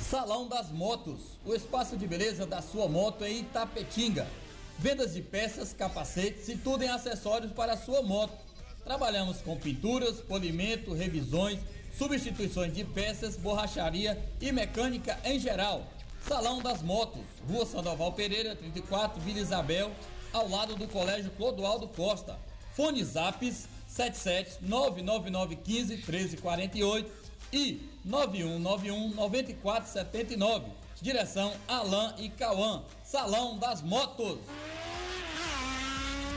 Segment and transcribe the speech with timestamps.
[0.00, 4.28] Salão das Motos, o espaço de beleza da sua moto em Itapetinga.
[4.78, 8.38] Vendas de peças, capacetes e tudo em acessórios para a sua moto.
[8.84, 11.58] Trabalhamos com pinturas, polimento, revisões,
[11.96, 15.84] substituições de peças, borracharia e mecânica em geral.
[16.26, 19.92] Salão das Motos, Rua Sandoval Pereira, 34, Vila Isabel,
[20.32, 22.38] ao lado do Colégio Clodoaldo Costa.
[22.74, 27.10] Fone Zaps 77 99915 1348
[27.52, 30.66] e 9191 9479.
[31.00, 32.82] Direção Alain e Cauã.
[33.04, 34.38] Salão das Motos.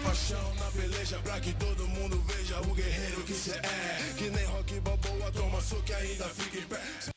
[0.03, 4.13] Paixão na peleja pra que todo mundo veja o guerreiro que cê é.
[4.17, 7.16] Que nem rock balboa, toma soco e ainda fica em pé.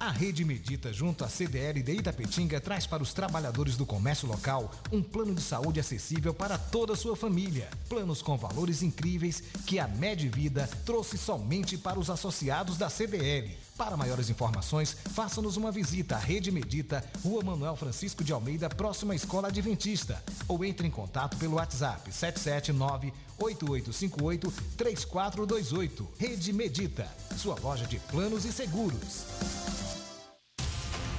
[0.00, 4.70] A Rede Medita, junto à CDL de Itapetinga, traz para os trabalhadores do comércio local
[4.92, 7.68] um plano de saúde acessível para toda a sua família.
[7.88, 13.58] Planos com valores incríveis que a Medvida trouxe somente para os associados da CDL.
[13.76, 19.14] Para maiores informações, faça-nos uma visita à Rede Medita, Rua Manuel Francisco de Almeida, próxima
[19.14, 20.22] à Escola Adventista.
[20.46, 26.08] Ou entre em contato pelo WhatsApp 779 8858 3428.
[26.18, 29.57] Rede Medita, sua loja de planos e seguros.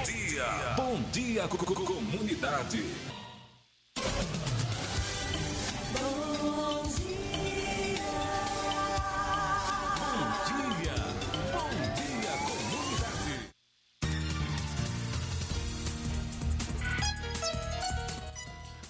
[0.00, 0.74] Bom dia!
[0.76, 2.82] Bom dia, co- co- comunidade!
[5.92, 7.20] Bom dia!
[9.92, 10.96] Bom dia!
[11.52, 13.50] Bom dia, comunidade!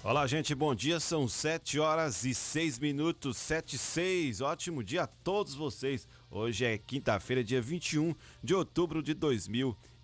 [0.03, 0.99] Olá, gente, bom dia.
[0.99, 4.41] São 7 horas e 6 minutos, 7 e 6.
[4.41, 6.07] Ótimo dia a todos vocês.
[6.29, 9.13] Hoje é quinta-feira, dia 21 de outubro de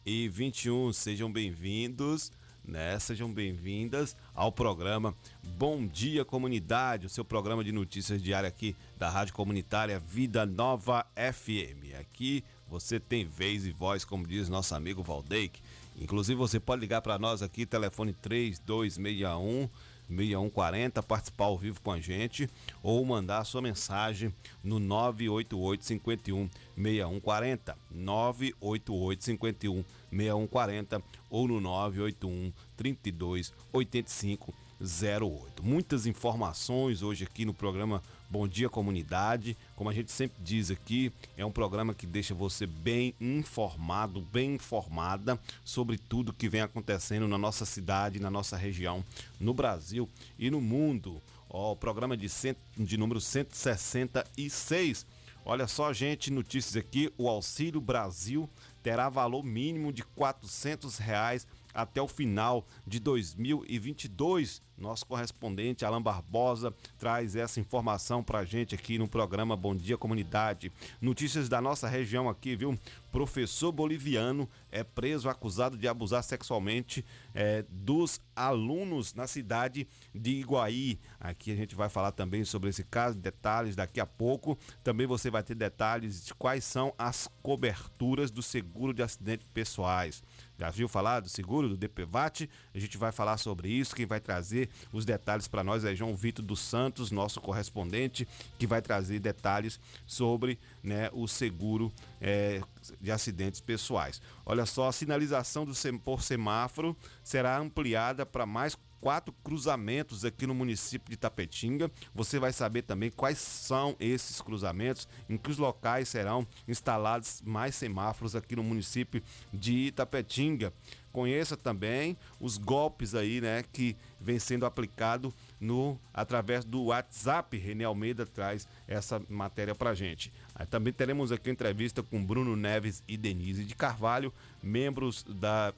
[0.07, 0.93] 2021.
[0.93, 2.31] Sejam bem-vindos,
[2.65, 2.97] né?
[2.97, 5.13] Sejam bem-vindas ao programa
[5.43, 11.05] Bom Dia Comunidade, o seu programa de notícias diária aqui da Rádio Comunitária Vida Nova
[11.13, 11.99] FM.
[11.99, 15.59] Aqui você tem vez e voz, como diz nosso amigo Valdeik.
[15.99, 19.67] Inclusive, você pode ligar para nós aqui, telefone 3261
[20.09, 22.49] 6140, participar ao vivo com a gente
[22.81, 24.33] ou mandar sua mensagem
[24.63, 35.63] no 988 51 6140, 988 51 6140 ou no 981 32 85 08.
[35.63, 39.55] Muitas informações hoje aqui no programa Bom Dia Comunidade.
[39.75, 44.55] Como a gente sempre diz aqui, é um programa que deixa você bem informado, bem
[44.55, 49.03] informada sobre tudo que vem acontecendo na nossa cidade, na nossa região,
[49.39, 51.21] no Brasil e no mundo.
[51.49, 55.05] O programa de, cento, de número 166.
[55.45, 57.11] Olha só, gente, notícias aqui.
[57.17, 58.49] O Auxílio Brasil
[58.83, 64.61] terá valor mínimo de 400 reais até o final de 2022.
[64.77, 69.97] Nosso correspondente Alan Barbosa traz essa informação para a gente aqui no programa Bom Dia
[69.97, 70.71] Comunidade.
[71.01, 72.77] Notícias da nossa região aqui, viu?
[73.11, 77.03] Professor boliviano é preso acusado de abusar sexualmente
[77.33, 80.99] é, dos alunos na cidade de Iguaí.
[81.19, 84.55] Aqui a gente vai falar também sobre esse caso, detalhes daqui a pouco.
[84.83, 90.21] Também você vai ter detalhes de quais são as coberturas do seguro de acidentes pessoais.
[90.57, 92.49] Já viu falar do seguro do DPVAT?
[92.73, 93.95] A gente vai falar sobre isso.
[93.95, 98.27] Quem vai trazer os detalhes para nós é João Vitor dos Santos, nosso correspondente,
[98.57, 102.61] que vai trazer detalhes sobre né, o seguro é,
[102.99, 104.21] de acidentes pessoais.
[104.45, 110.47] Olha só, a sinalização do sem, por semáforo será ampliada para mais quatro cruzamentos aqui
[110.47, 111.91] no município de Tapetinga.
[112.13, 117.75] Você vai saber também quais são esses cruzamentos, em que os locais serão instalados mais
[117.75, 119.21] semáforos aqui no município
[119.53, 120.73] de Itapetinga.
[121.11, 127.57] Conheça também os golpes aí, né, que vem sendo aplicado no através do WhatsApp.
[127.57, 130.31] René Almeida traz essa matéria pra gente.
[130.53, 135.73] Aí também teremos aqui entrevista com Bruno Neves e Denise de Carvalho, membros da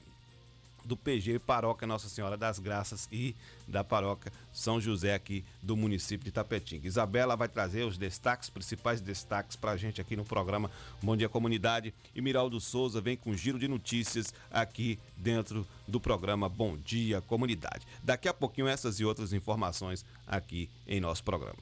[0.90, 3.36] do PG Paróquia Nossa Senhora das Graças e
[3.68, 6.88] da Paróquia São José aqui do município de Tapetinga.
[6.88, 10.68] Isabela vai trazer os destaques, principais destaques para a gente aqui no programa
[11.00, 16.00] Bom Dia Comunidade e Miraldo Souza vem com um giro de notícias aqui dentro do
[16.00, 17.86] programa Bom Dia Comunidade.
[18.02, 21.60] Daqui a pouquinho essas e outras informações aqui em nosso programa.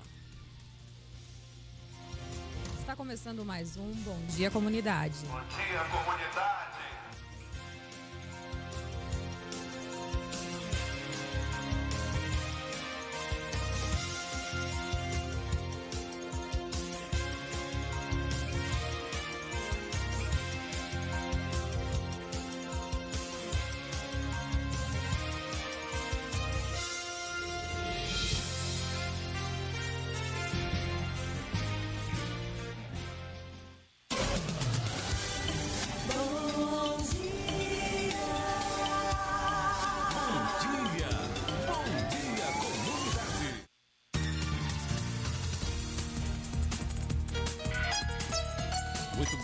[2.81, 5.19] Está começando mais um Bom Dia Comunidade.
[5.27, 6.88] Bom Dia Comunidade.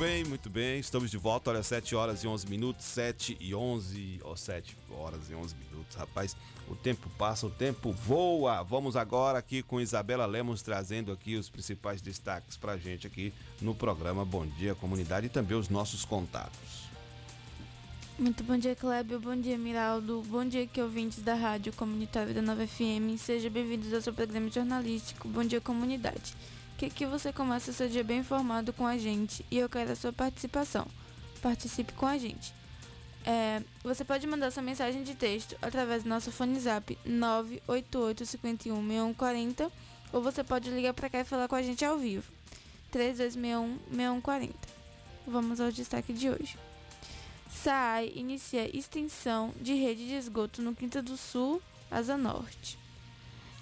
[0.05, 0.79] Bem, muito bem.
[0.79, 1.51] Estamos de volta.
[1.51, 2.85] Olha, 7 horas e 11 minutos.
[2.85, 4.21] 7 e 11.
[4.23, 5.97] Ó, oh, 7 horas e 11 minutos.
[5.97, 6.37] Rapaz,
[6.69, 8.62] o tempo passa, o tempo voa.
[8.62, 13.75] Vamos agora aqui com Isabela Lemos trazendo aqui os principais destaques pra gente aqui no
[13.75, 16.85] programa Bom Dia Comunidade e também os nossos contatos.
[18.19, 19.19] Muito bom dia, Clébio.
[19.19, 20.23] Bom dia, Miraldo.
[20.27, 23.19] Bom dia, que ouvintes da Rádio Comunitária da Nova FM.
[23.19, 26.35] Sejam bem-vindos ao seu programa jornalístico Bom Dia Comunidade
[26.76, 30.13] que você começa seu dia bem informado com a gente e eu quero a sua
[30.13, 30.87] participação.
[31.41, 32.53] Participe com a gente.
[33.27, 39.72] É, você pode mandar sua mensagem de texto através do nosso fone zap 988-51-6140
[40.13, 42.31] ou você pode ligar para cá e falar com a gente ao vivo
[42.93, 44.51] 3261-6140.
[45.27, 46.58] Vamos ao destaque de hoje.
[47.51, 52.83] SAAI inicia extensão de rede de esgoto no Quinta do Sul, Asa Norte.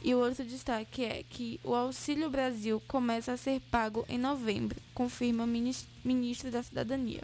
[0.05, 4.81] E o outro destaque é que o Auxílio Brasil começa a ser pago em novembro,
[4.93, 7.23] confirma o ministro da Cidadania.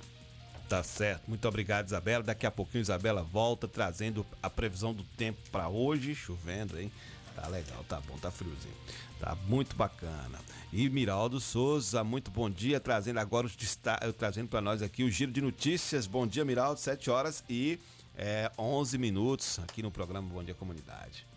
[0.68, 1.26] Tá certo.
[1.26, 2.22] Muito obrigado, Isabela.
[2.22, 6.14] Daqui a pouquinho, Isabela volta trazendo a previsão do tempo para hoje.
[6.14, 6.92] Chovendo, hein?
[7.34, 8.74] Tá legal, tá bom, tá friozinho.
[9.18, 10.38] Tá muito bacana.
[10.72, 15.10] E Miraldo Souza, muito bom dia, trazendo agora os destaques, trazendo para nós aqui o
[15.10, 16.06] giro de notícias.
[16.06, 17.78] Bom dia, Miraldo, 7 horas e
[18.16, 21.27] é, 11 minutos aqui no programa Bom Dia Comunidade.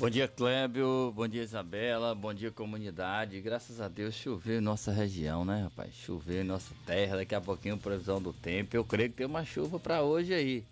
[0.00, 1.12] Bom dia, Clébio.
[1.14, 2.14] Bom dia, Isabela.
[2.14, 3.38] Bom dia, comunidade.
[3.42, 5.92] Graças a Deus choveu em nossa região, né, rapaz?
[5.94, 7.18] Choveu em nossa terra.
[7.18, 8.74] Daqui a pouquinho, previsão do tempo.
[8.74, 10.64] Eu creio que tem uma chuva para hoje aí.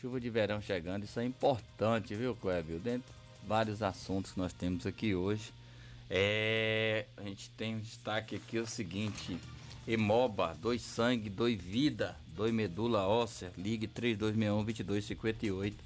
[0.00, 1.04] Chuva de verão chegando.
[1.04, 2.80] Isso é importante, viu, Clébio?
[2.80, 5.52] Dentro de vários assuntos que nós temos aqui hoje.
[6.08, 7.04] É...
[7.18, 9.36] A gente tem um destaque aqui o seguinte.
[9.86, 13.52] Emoba, dois sangue, dois vida, dois medula óssea.
[13.58, 15.76] Ligue 3261 2258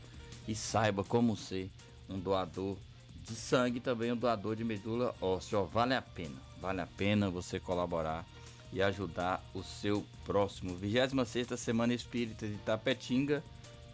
[0.46, 1.68] e saiba como ser
[2.08, 2.76] um doador
[3.22, 5.60] de sangue, também um doador de medula óssea.
[5.62, 8.24] Vale a pena, vale a pena você colaborar
[8.72, 10.74] e ajudar o seu próximo.
[10.74, 13.42] 26 Semana Espírita de Tapetinga,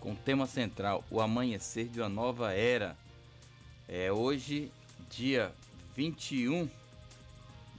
[0.00, 2.96] com tema central O Amanhecer de uma Nova Era.
[3.86, 4.72] É hoje,
[5.10, 5.52] dia
[5.94, 6.68] 21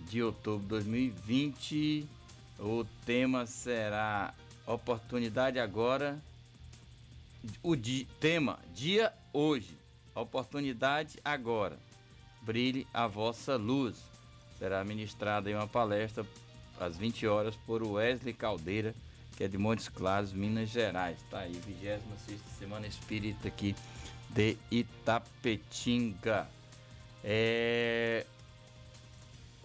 [0.09, 2.07] de outubro de 2020.
[2.59, 4.33] O tema será
[4.65, 6.19] Oportunidade Agora.
[7.63, 9.80] O di tema Dia Hoje.
[10.15, 11.77] Oportunidade Agora.
[12.41, 13.96] Brilhe a vossa luz.
[14.58, 16.25] Será ministrada em uma palestra
[16.80, 18.94] às 20 horas por Wesley Caldeira,
[19.38, 21.20] que é de Montes Claros, Minas Gerais.
[21.30, 23.75] Tá aí, 26 Semana Espírita aqui
[24.30, 26.48] de Itapetinga.
[27.24, 28.25] É...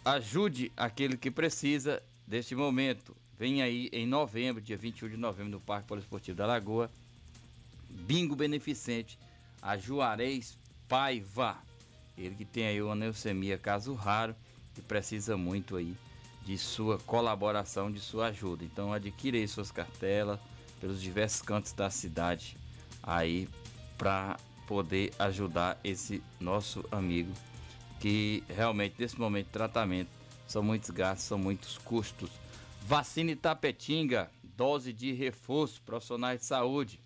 [0.05, 3.17] Ajude aquele que precisa deste momento.
[3.39, 6.91] Vem aí em novembro, dia 21 de novembro, no Parque Poliesportivo da Lagoa.
[7.91, 9.19] Bingo Beneficente,
[9.67, 10.57] a Juarez
[10.89, 11.59] Paiva.
[12.17, 14.35] Ele que tem aí uma leucemia, caso raro,
[14.79, 15.97] e precisa muito aí
[16.45, 18.65] de sua colaboração, de sua ajuda.
[18.65, 20.39] Então adquira aí suas cartelas
[20.81, 22.57] pelos diversos cantos da cidade
[23.03, 23.49] aí
[23.99, 24.37] para
[24.69, 27.33] poder ajudar esse nosso amigo
[27.99, 30.11] que realmente nesse momento de tratamento
[30.47, 32.31] são muitos gastos, são muitos custos.
[32.83, 37.01] Vacina Itapetinga, dose de reforço, profissionais de saúde.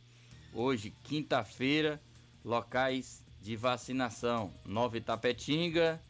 [0.53, 2.01] Hoje, quinta-feira,
[2.45, 4.51] locais de vacinação.
[4.65, 6.01] Nova Itapetinga,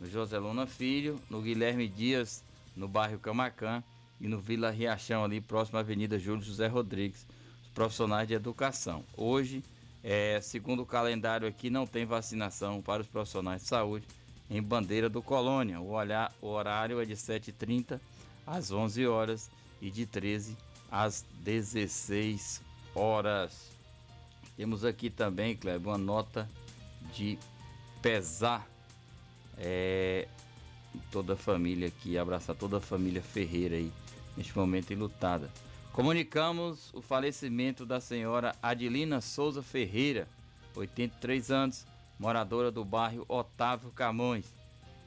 [0.00, 3.82] no José Luna Filho, no Guilherme Dias, no bairro Camacan
[4.20, 7.26] e no Vila Riachão, ali próximo à Avenida Júlio José Rodrigues,
[7.62, 9.04] os profissionais de educação.
[9.16, 9.62] Hoje,
[10.02, 14.06] é, segundo o calendário aqui, não tem vacinação para os profissionais de saúde
[14.48, 15.80] em Bandeira do Colônia.
[15.80, 18.00] O, olhar, o horário é de 7h30
[18.46, 19.50] às 11 horas
[19.80, 20.56] e de 13
[20.90, 22.62] às 16
[22.94, 23.75] horas.
[24.56, 26.48] Temos aqui também, Kleber, uma nota
[27.14, 27.38] de
[28.00, 28.66] pesar.
[29.58, 30.28] É,
[31.10, 33.92] toda a família aqui, abraçar toda a família Ferreira aí,
[34.36, 35.50] neste momento enlutada.
[35.92, 40.28] Comunicamos o falecimento da senhora Adilina Souza Ferreira,
[40.74, 41.86] 83 anos,
[42.18, 44.46] moradora do bairro Otávio Camões.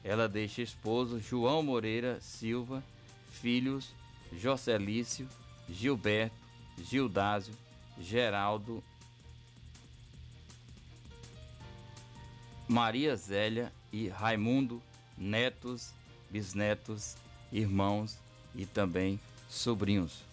[0.03, 2.83] Ela deixa esposo João Moreira Silva,
[3.29, 3.93] filhos
[4.33, 5.27] Jocelício,
[5.67, 6.35] Gilberto,
[6.77, 7.53] Gildásio,
[7.99, 8.83] Geraldo,
[12.69, 14.79] Maria Zélia e Raimundo,
[15.17, 15.91] netos,
[16.29, 17.17] bisnetos,
[17.51, 18.15] irmãos
[18.53, 20.23] e também sobrinhos.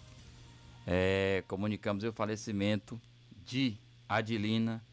[0.85, 3.01] É, comunicamos o falecimento
[3.43, 3.75] de
[4.07, 4.83] Adilina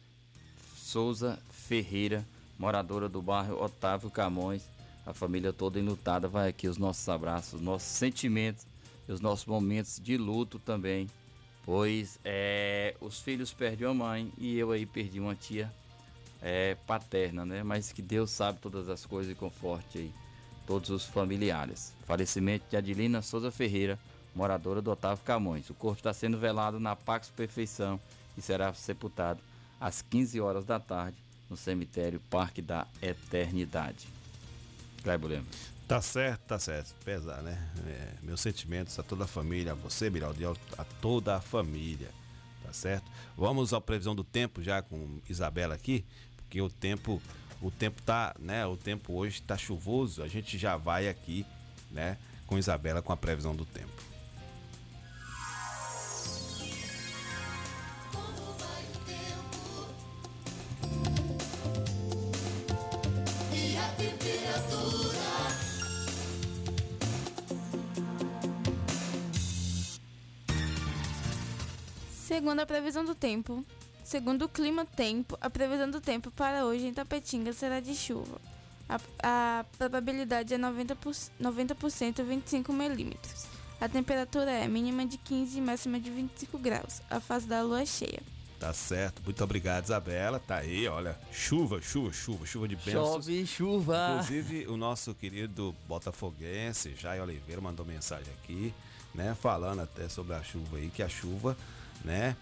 [0.75, 2.25] Souza Ferreira,
[2.57, 4.67] moradora do bairro Otávio Camões.
[5.05, 8.65] A família toda enlutada vai aqui os nossos abraços, nossos sentimentos
[9.07, 11.07] e os nossos momentos de luto também,
[11.63, 15.71] pois é, os filhos perdem a mãe e eu aí perdi uma tia
[16.47, 17.63] é, paterna, né?
[17.63, 20.13] Mas que Deus sabe todas as coisas e conforte aí
[20.67, 21.91] todos os familiares.
[22.05, 23.97] Falecimento de Adilina Souza Ferreira,
[24.35, 25.67] moradora do Otávio Camões.
[25.71, 27.99] O corpo está sendo velado na Pax Perfeição
[28.37, 29.41] e será sepultado
[29.81, 31.17] às 15 horas da tarde
[31.49, 34.07] no cemitério Parque da Eternidade.
[35.01, 35.75] Cleber Lemos.
[35.87, 36.93] Tá certo, tá certo.
[37.03, 37.57] Pesar, né?
[37.87, 42.09] É, meus sentimentos a toda a família, a você, Miraldi, a toda a família.
[42.63, 43.09] Tá certo?
[43.35, 46.03] Vamos à previsão do tempo já com Isabela aqui,
[46.45, 47.21] porque o tempo,
[47.61, 48.65] o tempo tá, né?
[48.65, 50.23] O tempo hoje tá chuvoso.
[50.23, 51.45] A gente já vai aqui,
[51.91, 53.91] né, com Isabela com a previsão do tempo.
[72.11, 73.65] Segundo a previsão do tempo,
[74.05, 78.39] segundo o clima tempo, a previsão do tempo para hoje em Tapetinga será de chuva.
[78.87, 83.47] A, a probabilidade é 90%, 90% 25 milímetros.
[83.81, 87.01] A temperatura é mínima de 15 e máxima de 25 graus.
[87.09, 88.21] A fase da lua é cheia.
[88.59, 89.21] Tá certo.
[89.23, 90.39] Muito obrigado, Isabela.
[90.39, 91.19] Tá aí, olha.
[91.31, 93.25] Chuva, chuva, chuva, chuva de bênçãos.
[93.25, 94.11] Chove chuva.
[94.11, 98.73] Inclusive, o nosso querido botafoguense, Jair Oliveira, mandou mensagem aqui,
[99.13, 99.35] né?
[99.35, 101.57] Falando até sobre a chuva aí, que a chuva,
[102.03, 102.35] né?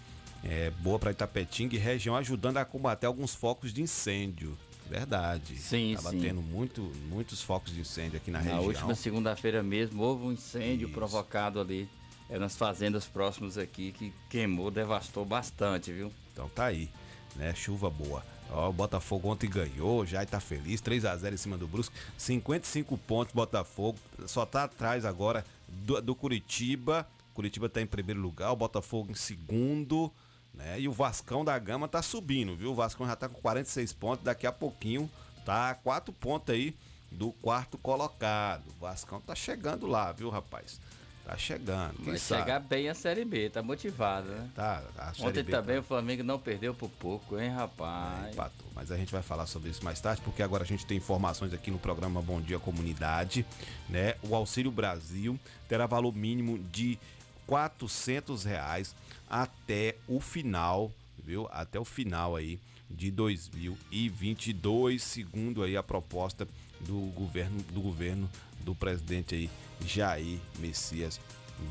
[0.44, 4.58] É boa para Itapetinga e região, ajudando a combater alguns focos de incêndio.
[4.90, 5.58] Verdade.
[5.58, 6.20] Sim, Tava sim.
[6.20, 8.64] tendo muito, muitos focos de incêndio aqui na, Na região.
[8.66, 11.88] última segunda-feira mesmo houve um incêndio provocado ali
[12.30, 16.12] é, nas fazendas próximas aqui que queimou, devastou bastante, viu?
[16.34, 16.90] Então tá aí,
[17.36, 17.54] né?
[17.56, 18.24] Chuva boa.
[18.52, 21.96] Ó, o Botafogo ontem ganhou, já tá feliz, 3 a 0 em cima do Brusque,
[22.18, 23.98] 55 pontos Botafogo,
[24.28, 27.08] só tá atrás agora do, do Curitiba.
[27.34, 30.12] Curitiba tá em primeiro lugar, o Botafogo em segundo,
[30.54, 30.80] né?
[30.80, 32.72] E o Vascão da Gama tá subindo, viu?
[32.72, 35.10] O Vascão já tá com 46 pontos, daqui a pouquinho
[35.46, 36.76] tá quatro pontos aí
[37.12, 38.64] do quarto colocado.
[38.78, 40.80] O Vascão tá chegando lá, viu, rapaz?
[41.26, 41.96] Tá chegando.
[41.96, 42.42] Quem Vai sabe?
[42.42, 44.50] chegar bem a Série B, tá motivado, né?
[44.54, 48.26] Tá, a Série Ontem B também o Flamengo não perdeu por pouco, hein, rapaz?
[48.28, 48.68] É, empatou.
[48.76, 51.54] Mas a gente vai falar sobre isso mais tarde, porque agora a gente tem informações
[51.54, 53.46] aqui no programa Bom Dia Comunidade,
[53.88, 54.16] né?
[54.22, 57.00] O Auxílio Brasil terá valor mínimo de
[57.48, 58.96] 400 reais
[59.30, 60.92] até o final,
[61.24, 61.48] viu?
[61.52, 62.60] Até o final aí
[62.90, 66.48] de 2022, segundo aí a proposta
[66.80, 68.30] do governo do governo
[68.62, 69.50] do presidente aí
[69.86, 71.20] Jair Messias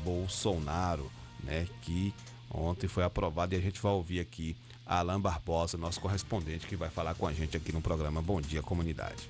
[0.03, 1.09] Bolsonaro,
[1.43, 2.13] né, que
[2.49, 6.89] ontem foi aprovado e a gente vai ouvir aqui Alain Barbosa, nosso correspondente que vai
[6.89, 9.29] falar com a gente aqui no programa Bom Dia Comunidade.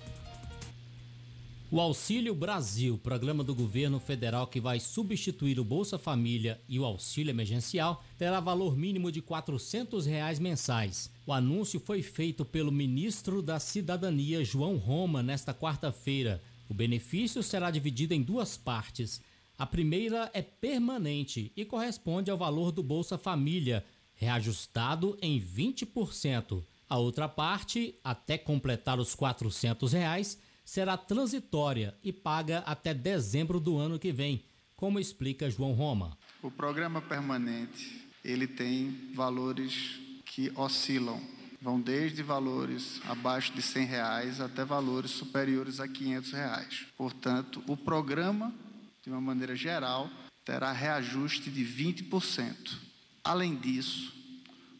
[1.73, 6.85] O Auxílio Brasil, programa do governo federal que vai substituir o Bolsa Família e o
[6.85, 11.09] auxílio emergencial, terá valor mínimo de 400 reais mensais.
[11.25, 16.43] O anúncio foi feito pelo ministro da Cidadania, João Roma, nesta quarta-feira.
[16.69, 19.19] O benefício será dividido em duas partes.
[19.57, 26.63] A primeira é permanente e corresponde ao valor do Bolsa Família, reajustado em 20%.
[26.87, 33.77] A outra parte, até completar os 400 reais, será transitória e paga até dezembro do
[33.77, 34.43] ano que vem,
[34.75, 36.17] como explica João Roma.
[36.41, 41.21] O programa permanente, ele tem valores que oscilam,
[41.61, 46.85] vão desde valores abaixo de 100 reais até valores superiores a 500 reais.
[46.97, 48.53] Portanto, o programa,
[49.03, 50.09] de uma maneira geral,
[50.43, 52.77] terá reajuste de 20%.
[53.23, 54.13] Além disso,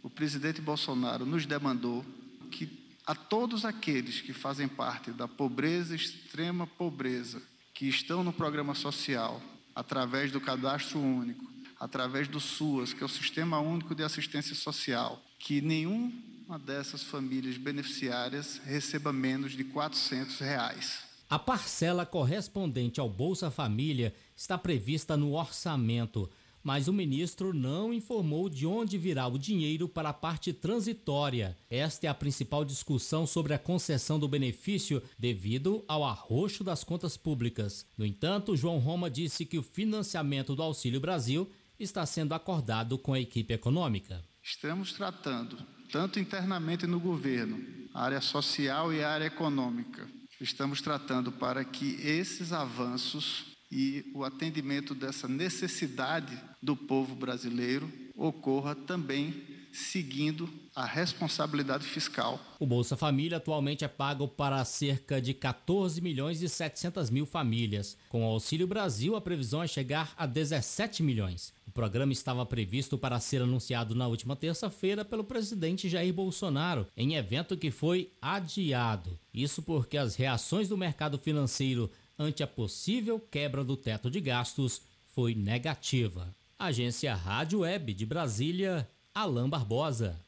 [0.02, 2.06] o presidente Bolsonaro nos demandou
[2.52, 7.42] que a todos aqueles que fazem parte da pobreza, extrema pobreza,
[7.74, 9.42] que estão no programa social,
[9.76, 11.44] através do cadastro único,
[11.80, 17.58] através do SUAS, que é o Sistema Único de Assistência Social, que nenhuma dessas famílias
[17.58, 21.00] beneficiárias receba menos de 400 reais.
[21.30, 26.30] A parcela correspondente ao Bolsa Família está prevista no orçamento,
[26.64, 31.58] mas o ministro não informou de onde virá o dinheiro para a parte transitória.
[31.70, 37.18] Esta é a principal discussão sobre a concessão do benefício devido ao arroxo das contas
[37.18, 37.86] públicas.
[37.98, 43.14] No entanto, João Roma disse que o financiamento do Auxílio Brasil está sendo acordado com
[43.14, 44.24] a equipe econômica.
[44.42, 45.58] Estamos tratando,
[45.92, 47.60] tanto internamente no governo,
[47.94, 50.08] área social e área econômica,
[50.40, 58.76] estamos tratando para que esses avanços e o atendimento dessa necessidade do povo brasileiro ocorra
[58.76, 59.34] também
[59.74, 62.40] seguindo a responsabilidade fiscal.
[62.60, 67.98] O Bolsa Família atualmente é pago para cerca de 14 milhões e 700 mil famílias.
[68.08, 71.52] Com o Auxílio Brasil, a previsão é chegar a 17 milhões.
[71.68, 77.16] O programa estava previsto para ser anunciado na última terça-feira pelo presidente Jair Bolsonaro, em
[77.16, 79.20] evento que foi adiado.
[79.34, 84.82] Isso porque as reações do mercado financeiro ante a possível quebra do teto de gastos
[85.14, 86.36] foi negativa.
[86.58, 90.20] Agência Rádio Web de Brasília, Alain Barbosa.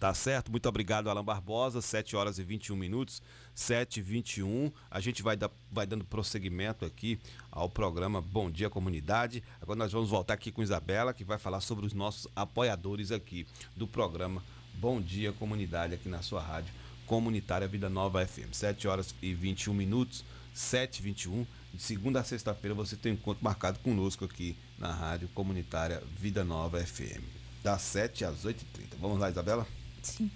[0.00, 1.82] Tá certo, muito obrigado, Alan Barbosa.
[1.82, 3.20] 7 horas e 21 minutos,
[3.54, 4.72] 7 e 21.
[4.90, 9.42] A gente vai, dar, vai dando prosseguimento aqui ao programa Bom Dia Comunidade.
[9.60, 13.46] Agora nós vamos voltar aqui com Isabela, que vai falar sobre os nossos apoiadores aqui
[13.76, 16.72] do programa Bom Dia Comunidade, aqui na sua rádio
[17.10, 18.52] comunitária Vida Nova FM.
[18.52, 21.46] 7 horas e 21 minutos, 7 e 21.
[21.72, 26.44] De segunda a sexta-feira você tem um encontro marcado conosco aqui na rádio comunitária Vida
[26.44, 27.22] Nova FM.
[27.62, 28.98] Das 7 às 8h30.
[29.00, 29.66] Vamos lá, Isabela?
[30.02, 30.30] Sim.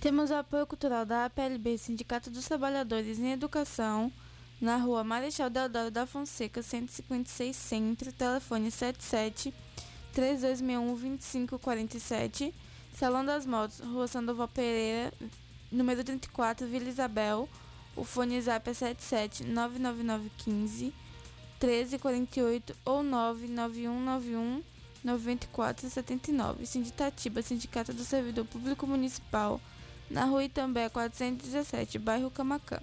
[0.00, 4.12] Temos o apoio cultural da APLB, Sindicato dos Trabalhadores em Educação,
[4.60, 9.52] na rua Marechal Deodoro da Fonseca, 156 Centro, telefone 77
[10.12, 12.54] 3261 2547,
[12.94, 15.12] Salão das Motos, Rua Sandoval Pereira,
[15.70, 17.48] número 34, Vila Isabel.
[17.96, 20.92] O fone zap é 77 99915
[21.58, 24.62] 1348 ou 99191
[25.02, 26.66] 9479.
[26.66, 29.60] Sinditatiba, Sindicato do Servidor Público Municipal,
[30.10, 32.78] na rua Itambé 417, bairro Camacã.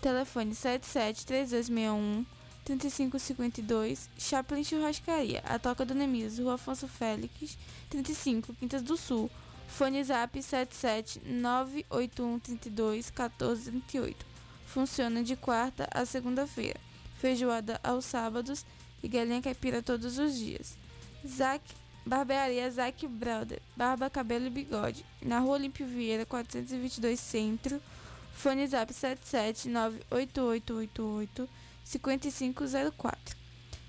[0.00, 2.24] Telefone 77 3261
[2.64, 7.58] 3552, Chaplin Churrascaria, a Toca do Nemias, Rua Afonso Félix,
[7.90, 9.30] 35, Quintas do Sul.
[9.68, 11.20] Fone Zap 77
[14.70, 14.72] 981 32 14 38.
[14.72, 16.78] Funciona de quarta a segunda-feira.
[17.18, 18.64] Feijoada aos sábados
[19.02, 20.78] e galinha caipira todos os dias.
[21.26, 21.62] Zac,
[22.06, 27.82] Barbearia Zac Brother, Barba, Cabelo e Bigode, na Rua Olímpio Vieira, 422 Centro,
[28.32, 31.48] fone zap 7798888
[31.84, 33.36] 5504.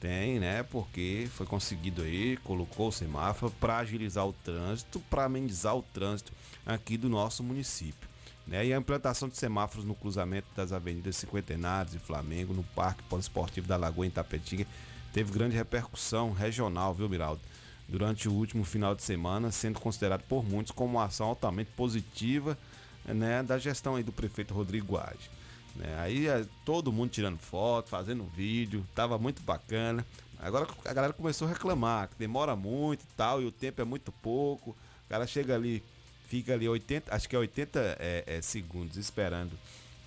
[0.00, 0.62] Tem, né?
[0.62, 6.32] Porque foi conseguido aí, colocou o semáforo para agilizar o trânsito, para amenizar o trânsito
[6.64, 8.08] aqui do nosso município.
[8.46, 8.66] Né?
[8.66, 13.68] E a implantação de semáforos no cruzamento das avenidas Cinquentenários e Flamengo, no Parque Poliesportivo
[13.68, 14.66] da Lagoa em Tapetinga,
[15.12, 17.42] teve grande repercussão regional, viu, Miraldo?
[17.86, 22.56] Durante o último final de semana, sendo considerado por muitos como uma ação altamente positiva
[23.04, 25.30] né, da gestão aí do prefeito Rodrigo Guade.
[25.76, 25.96] Né?
[25.98, 30.04] Aí é, todo mundo tirando foto, fazendo vídeo, tava muito bacana.
[30.38, 33.84] Agora a galera começou a reclamar que demora muito e tal, e o tempo é
[33.84, 34.70] muito pouco.
[34.70, 35.82] O cara chega ali,
[36.26, 39.52] fica ali 80, acho que é 80 é, é, segundos esperando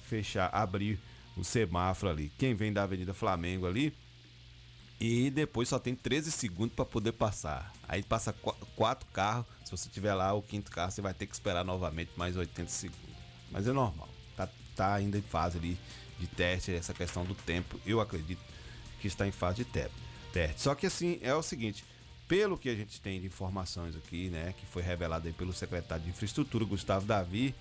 [0.03, 0.99] fechar, abrir
[1.37, 2.31] o semáforo ali.
[2.37, 3.93] Quem vem da Avenida Flamengo ali,
[4.99, 7.73] e depois só tem 13 segundos para poder passar.
[7.87, 9.45] Aí passa qu quatro carros.
[9.65, 12.69] Se você tiver lá o quinto carro, você vai ter que esperar novamente mais 80
[12.69, 13.15] segundos.
[13.51, 14.12] Mas é normal.
[14.75, 15.77] Tá, tá ainda em fase ali
[16.19, 17.79] de teste essa questão do tempo.
[17.85, 18.41] Eu acredito
[18.99, 20.61] que está em fase de teste.
[20.61, 21.83] Só que assim, é o seguinte,
[22.27, 26.03] pelo que a gente tem de informações aqui, né, que foi revelado aí pelo secretário
[26.03, 27.53] de Infraestrutura, Gustavo Davi,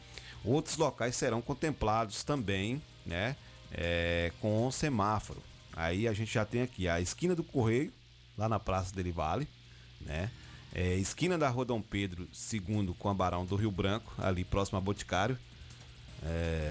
[0.45, 3.37] outros locais serão contemplados também, né,
[3.71, 5.43] é, com semáforo.
[5.75, 7.93] Aí a gente já tem aqui a esquina do Correio,
[8.37, 9.49] lá na Praça dele Vale,
[10.01, 10.31] né?
[10.75, 14.79] É, esquina da Rua Dom Pedro II com a Barão do Rio Branco, ali próximo
[14.79, 15.39] a Boticário.
[16.23, 16.62] É,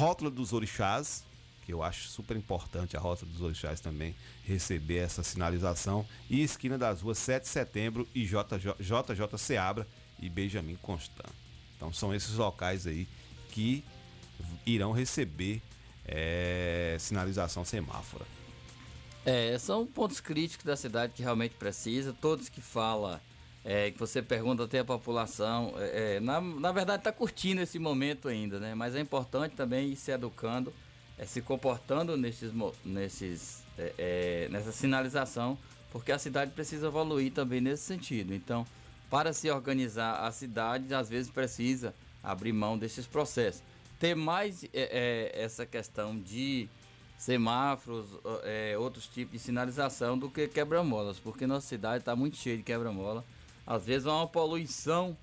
[0.00, 1.26] rótula dos Orixás,
[1.66, 6.06] que eu acho super importante a Rótula dos Orixás também receber essa sinalização.
[6.30, 9.86] E esquina das ruas 7 de setembro e JJ, JJ Seabra
[10.18, 11.28] e Benjamin Constant.
[11.76, 13.06] Então são esses locais aí
[13.50, 13.84] que
[14.64, 15.60] irão receber
[16.06, 18.24] é, sinalização semáfora.
[19.26, 22.14] É, são pontos críticos da cidade que realmente precisa.
[22.14, 23.20] Todos que fala,
[23.64, 27.78] é, que você pergunta até a população, é, é na, na verdade está curtindo esse
[27.78, 28.74] momento ainda, né?
[28.74, 30.72] Mas é importante também ir se educando,
[31.18, 32.52] é, se comportando nesses,
[32.84, 35.58] nesses, é, é, nessa sinalização,
[35.92, 38.34] porque a cidade precisa evoluir também nesse sentido.
[38.34, 38.66] Então,
[39.10, 43.62] para se organizar a cidade, às vezes precisa abrir mão desses processos
[43.98, 44.64] ter mais
[45.34, 46.70] essa questão de
[47.18, 48.06] semáforos,
[48.78, 53.22] outros tipos de sinalização do que quebra-molas, porque nossa cidade está muito cheia de quebra-mola.
[53.70, 55.16] Às vezes há uma poluição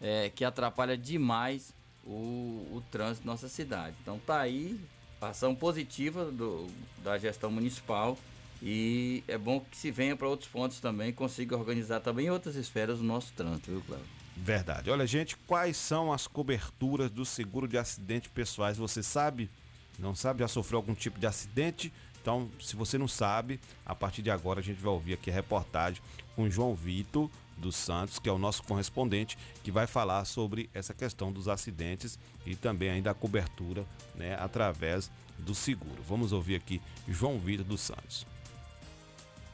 [0.00, 1.72] é, que atrapalha demais
[2.04, 3.94] o, o trânsito da nossa cidade.
[4.02, 4.76] Então tá aí
[5.20, 6.66] ação positiva do,
[7.04, 8.18] da gestão municipal
[8.60, 12.98] e é bom que se venha para outros pontos também, consiga organizar também outras esferas
[12.98, 14.08] o nosso trânsito, viu, Cláudio?
[14.36, 14.90] Verdade.
[14.90, 18.78] Olha, gente, quais são as coberturas do seguro de acidente pessoais?
[18.78, 19.48] Você sabe?
[19.96, 20.40] Não sabe?
[20.40, 21.92] Já sofreu algum tipo de acidente?
[22.20, 25.34] Então, se você não sabe, a partir de agora a gente vai ouvir aqui a
[25.34, 26.02] reportagem
[26.34, 27.30] com João Vitor
[27.62, 32.18] dos Santos, que é o nosso correspondente, que vai falar sobre essa questão dos acidentes
[32.44, 36.02] e também ainda a cobertura, né, através do seguro.
[36.06, 38.26] Vamos ouvir aqui João Vitor dos Santos.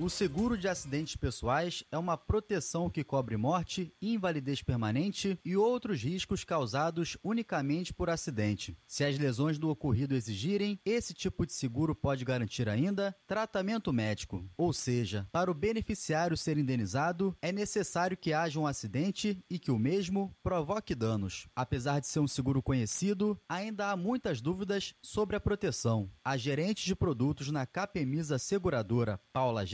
[0.01, 6.01] O seguro de acidentes pessoais é uma proteção que cobre morte, invalidez permanente e outros
[6.01, 8.79] riscos causados unicamente por acidente.
[8.87, 14.49] Se as lesões do ocorrido exigirem, esse tipo de seguro pode garantir ainda tratamento médico.
[14.57, 19.73] Ou seja, para o beneficiário ser indenizado, é necessário que haja um acidente e que
[19.73, 21.49] o mesmo provoque danos.
[21.57, 26.09] Apesar de ser um seguro conhecido, ainda há muitas dúvidas sobre a proteção.
[26.25, 29.67] A gerente de produtos na Capemisa Seguradora, Paula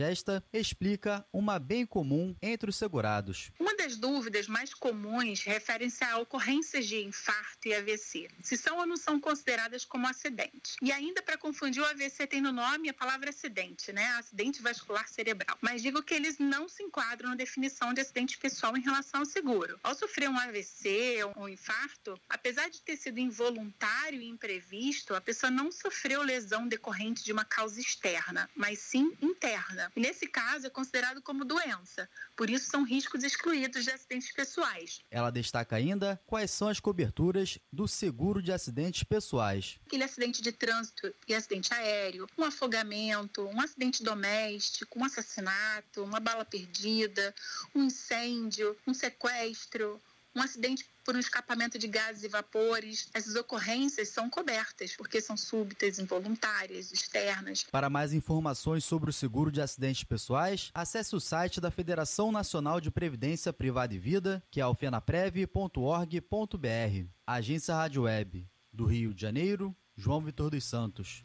[0.52, 3.50] Explica uma bem comum entre os segurados.
[3.58, 8.86] Uma das dúvidas mais comuns referem-se a ocorrências de infarto e AVC, se são ou
[8.86, 10.76] não são consideradas como acidente.
[10.82, 14.06] E ainda para confundir, o AVC tem no nome a palavra acidente, né?
[14.18, 15.56] Acidente vascular cerebral.
[15.60, 19.26] Mas digo que eles não se enquadram na definição de acidente pessoal em relação ao
[19.26, 19.78] seguro.
[19.82, 25.20] Ao sofrer um AVC ou um infarto, apesar de ter sido involuntário e imprevisto, a
[25.20, 29.90] pessoa não sofreu lesão decorrente de uma causa externa, mas sim interna.
[29.96, 32.08] E nesse caso é considerado como doença.
[32.36, 35.00] Por isso são riscos excluídos de acidentes pessoais.
[35.10, 39.78] Ela destaca ainda quais são as coberturas do seguro de acidentes pessoais.
[39.86, 46.20] Aquele acidente de trânsito e acidente aéreo, um afogamento, um acidente doméstico, um assassinato, uma
[46.20, 47.34] bala perdida,
[47.74, 49.98] um incêndio, um sequestro,
[50.34, 53.08] um acidente por um escapamento de gases e vapores.
[53.14, 57.64] Essas ocorrências são cobertas, porque são súbitas, involuntárias, externas.
[57.70, 62.80] Para mais informações sobre o seguro de acidentes pessoais, acesse o site da Federação Nacional
[62.80, 67.08] de Previdência Privada e Vida, que é o fenaprev.org.br.
[67.26, 71.22] Agência Rádio Web, do Rio de Janeiro, João Vitor dos Santos.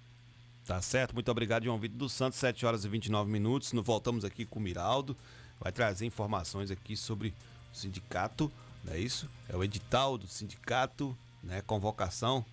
[0.65, 3.74] Tá certo, muito obrigado, João Vitor dos Santos, 7 horas e 29 minutos.
[3.74, 5.17] Nos voltamos aqui com o Miraldo.
[5.60, 7.34] Vai trazer informações aqui sobre
[7.74, 8.52] o sindicato
[8.91, 9.30] é isso?
[9.47, 11.62] É o edital do sindicato, né?
[11.62, 12.45] Convocação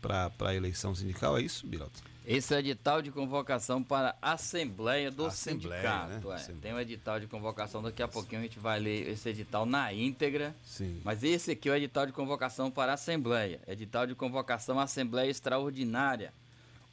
[0.00, 2.02] para a eleição sindical, é isso, Biroto?
[2.26, 6.08] Esse é o edital de convocação para a Assembleia do Assembleia, Sindicato.
[6.08, 6.32] né?
[6.32, 6.34] é.
[6.36, 6.62] Assembleia.
[6.62, 9.92] Tem o edital de convocação, daqui a pouquinho a gente vai ler esse edital na
[9.92, 10.54] íntegra.
[10.64, 11.02] Sim.
[11.04, 13.60] Mas esse aqui é o edital de convocação para a Assembleia.
[13.66, 16.32] Edital de convocação à Assembleia Extraordinária.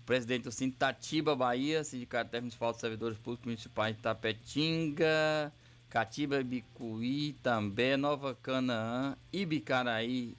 [0.02, 5.54] O presidente do Sintatiba Bahia, Sindicato Municipal de Servidores Públicos Municipais de Tapetinga,
[5.92, 10.38] Catiba, Bicuí, També, Nova Canaã, Ibicaraí,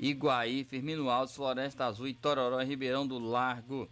[0.00, 2.18] Iguaí, Firmino Alto, Floresta Azul, e
[2.66, 3.88] Ribeirão do Largo.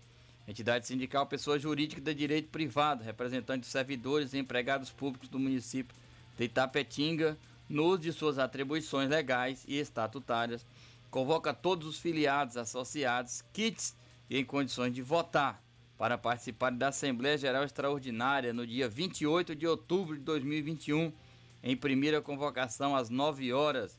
[0.48, 5.94] Entidade sindical, pessoa jurídica de direito privado, representante dos servidores e empregados públicos do município
[6.36, 10.66] de Itapetinga, no uso de suas atribuições legais e estatutárias,
[11.12, 13.94] convoca todos os filiados, associados, kits
[14.28, 15.62] e em condições de votar
[15.98, 21.12] para participar da Assembleia Geral Extraordinária no dia 28 de outubro de 2021,
[21.60, 23.98] em primeira convocação às 9 horas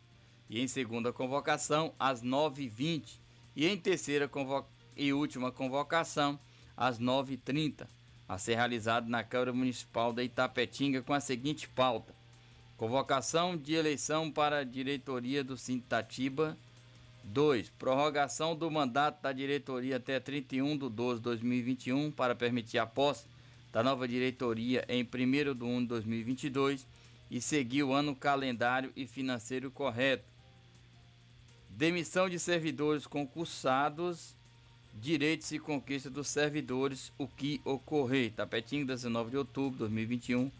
[0.49, 3.19] e em segunda convocação às 9h20
[3.53, 4.31] e em terceira
[4.95, 6.39] e última convocação
[6.75, 7.85] às 9h30,
[8.29, 12.15] a ser realizado na Câmara Municipal da Itapetinga com a seguinte pauta:
[12.77, 16.57] Convocação de eleição para a diretoria do Sintatiba
[17.29, 17.69] 2.
[17.77, 23.25] Prorrogação do mandato da diretoria até 31 de 12 de 2021 para permitir a posse
[23.71, 26.87] da nova diretoria em 1 de 1 de 2022
[27.29, 30.25] e seguir o ano calendário e financeiro correto.
[31.69, 34.35] Demissão de servidores concursados,
[34.95, 38.33] direitos e conquista dos servidores, o que ocorrer.
[38.33, 40.51] Tapetinho, 19 de outubro de 2021.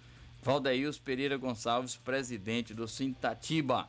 [0.41, 3.88] Valdeils Pereira Gonçalves, presidente do Sintatiba.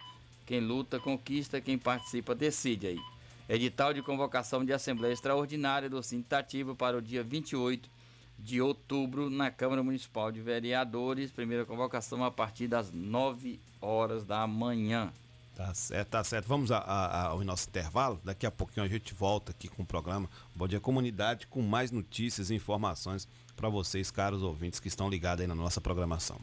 [0.50, 3.00] Quem luta, conquista, quem participa, decide aí.
[3.48, 7.88] Edital de convocação de Assembleia Extraordinária do Sintatiba para o dia 28
[8.36, 11.30] de outubro na Câmara Municipal de Vereadores.
[11.30, 15.12] Primeira convocação a partir das 9 horas da manhã.
[15.54, 16.48] Tá certo, tá certo.
[16.48, 18.20] Vamos a, a, ao nosso intervalo.
[18.24, 21.92] Daqui a pouquinho a gente volta aqui com o programa Bom Dia Comunidade com mais
[21.92, 26.40] notícias e informações para vocês, caros ouvintes que estão ligados aí na nossa programação.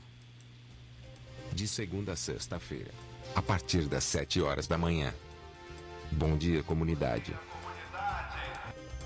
[1.52, 2.92] De segunda a sexta-feira,
[3.36, 5.14] a partir das 7 horas da manhã.
[6.12, 7.34] Bom dia, comunidade.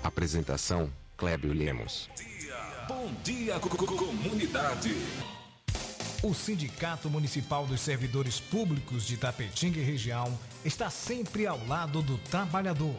[0.02, 2.08] Apresentação: Clébio Lemos.
[2.88, 4.94] Bom dia, co- co- comunidade.
[6.22, 12.16] O Sindicato Municipal dos Servidores Públicos de Tapetinga e região está sempre ao lado do
[12.18, 12.96] trabalhador.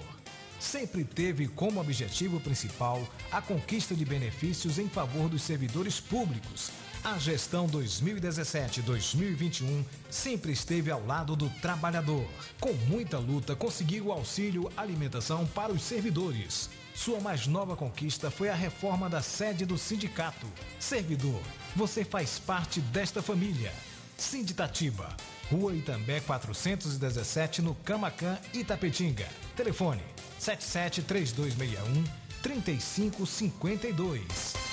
[0.64, 6.72] Sempre teve como objetivo principal a conquista de benefícios em favor dos servidores públicos.
[7.04, 12.26] A gestão 2017-2021 sempre esteve ao lado do trabalhador.
[12.62, 16.70] Com muita luta, conseguiu o auxílio alimentação para os servidores.
[16.96, 20.48] Sua mais nova conquista foi a reforma da sede do sindicato.
[20.80, 21.42] Servidor,
[21.76, 23.74] você faz parte desta família.
[24.18, 25.14] Sinditatiba,
[25.54, 29.28] Rua Itambé 417, no Camacan, Itapetinga.
[29.56, 30.02] Telefone
[30.40, 32.04] 773261
[32.42, 34.73] 3552.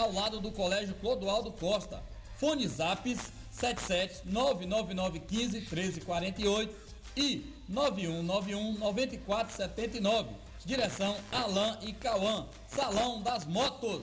[0.00, 2.02] ao lado do Colégio Clodoaldo Costa.
[2.38, 6.74] Fone Zaps 77 99915 1348
[7.16, 10.30] e 9191 9479.
[10.64, 12.46] Direção Alain e Cauã.
[12.68, 14.02] Salão das Motos.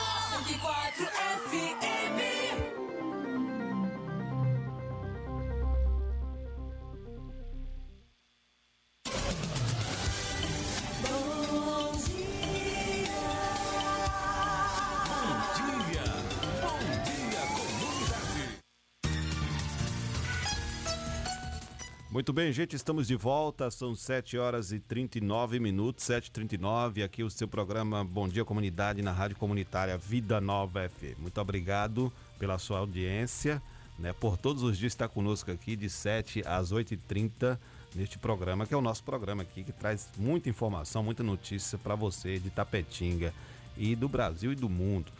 [22.21, 23.71] Muito bem, gente, estamos de volta.
[23.71, 27.03] São 7 horas e 39 minutos, 7h39.
[27.03, 31.17] Aqui o seu programa Bom Dia Comunidade na Rádio Comunitária Vida Nova FM.
[31.17, 33.59] Muito obrigado pela sua audiência,
[33.97, 34.13] né?
[34.13, 37.57] Por todos os dias estar conosco aqui de 7 às 8h30
[37.95, 41.95] neste programa, que é o nosso programa aqui, que traz muita informação, muita notícia para
[41.95, 43.33] você de Tapetinga
[43.75, 45.11] e do Brasil e do mundo.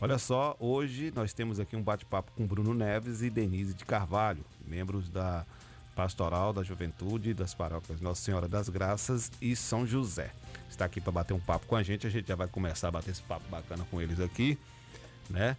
[0.00, 4.44] Olha só, hoje nós temos aqui um bate-papo com Bruno Neves e Denise de Carvalho,
[4.66, 5.46] membros da
[5.98, 10.30] Pastoral da Juventude das paróquias Nossa Senhora das Graças e São José.
[10.70, 12.90] Está aqui para bater um papo com a gente, a gente já vai começar a
[12.92, 14.56] bater esse papo bacana com eles aqui,
[15.28, 15.56] né?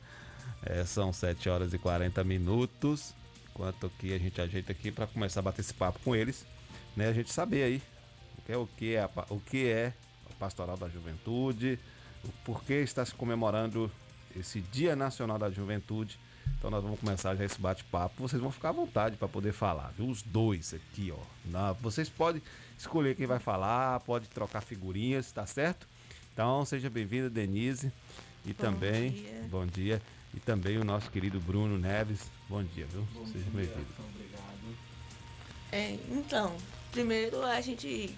[0.63, 3.13] É, são 7 horas e 40 minutos.
[3.49, 6.45] Enquanto aqui a gente ajeita aqui para começar a bater esse papo com eles,
[6.95, 7.09] né?
[7.09, 7.83] A gente saber aí
[8.37, 9.93] o que é o que é a, o que é
[10.31, 11.77] a Pastoral da Juventude,
[12.23, 13.91] o porquê está se comemorando
[14.33, 16.17] esse Dia Nacional da Juventude.
[16.57, 18.15] Então nós vamos começar já esse bate-papo.
[18.27, 20.07] Vocês vão ficar à vontade para poder falar, viu?
[20.09, 21.19] Os dois aqui, ó.
[21.45, 22.41] Na- vocês podem
[22.77, 25.87] escolher quem vai falar, pode trocar figurinhas, tá certo?
[26.33, 27.91] Então seja bem-vinda, Denise.
[28.45, 29.47] E também, dia.
[29.49, 30.01] bom dia.
[30.33, 32.21] E também o nosso querido Bruno Neves.
[32.47, 33.05] Bom dia, viu?
[33.25, 33.85] seja bem-vindo.
[35.71, 36.55] É, então,
[36.91, 38.15] primeiro a gente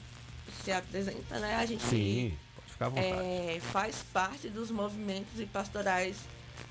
[0.63, 1.55] se apresenta, né?
[1.55, 3.11] A gente Sim, pode ficar à vontade.
[3.13, 6.17] é, faz parte dos movimentos e pastorais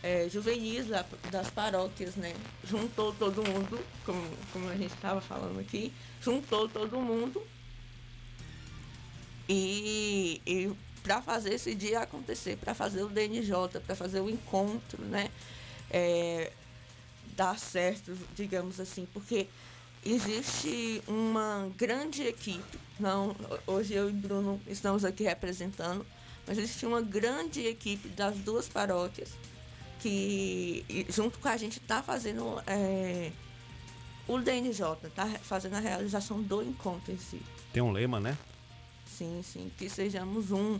[0.02, 2.34] é, juvenis da- das paróquias, né?
[2.64, 4.22] Juntou todo mundo, como,
[4.52, 7.42] como a gente estava falando aqui, juntou todo mundo
[9.48, 10.72] e, e
[11.02, 15.30] para fazer esse dia acontecer, para fazer o DNJ, para fazer o encontro, né?
[15.90, 16.52] É,
[17.36, 19.46] dar certo, digamos assim, porque
[20.04, 23.34] existe uma grande equipe, não,
[23.66, 26.06] hoje eu e Bruno estamos aqui representando,
[26.46, 29.30] mas existe uma grande equipe das duas paróquias
[30.00, 33.30] que junto com a gente está fazendo é,
[34.26, 37.40] o DNJ, está fazendo a realização do encontro em si.
[37.72, 38.36] Tem um lema, né?
[39.06, 40.78] Sim, sim, que sejamos um.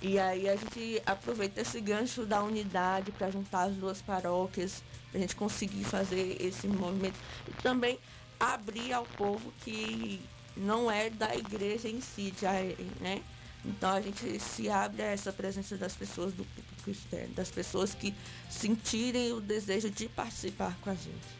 [0.00, 5.18] E aí a gente aproveita esse gancho da unidade para juntar as duas paróquias, para
[5.18, 7.18] a gente conseguir fazer esse movimento.
[7.48, 7.98] E também
[8.38, 10.20] abrir ao povo que
[10.56, 13.22] não é da igreja em si, já é, né?
[13.64, 16.46] Então a gente se abre a essa presença das pessoas do
[16.86, 18.14] público externo, das pessoas que
[18.48, 21.36] sentirem o desejo de participar com a gente.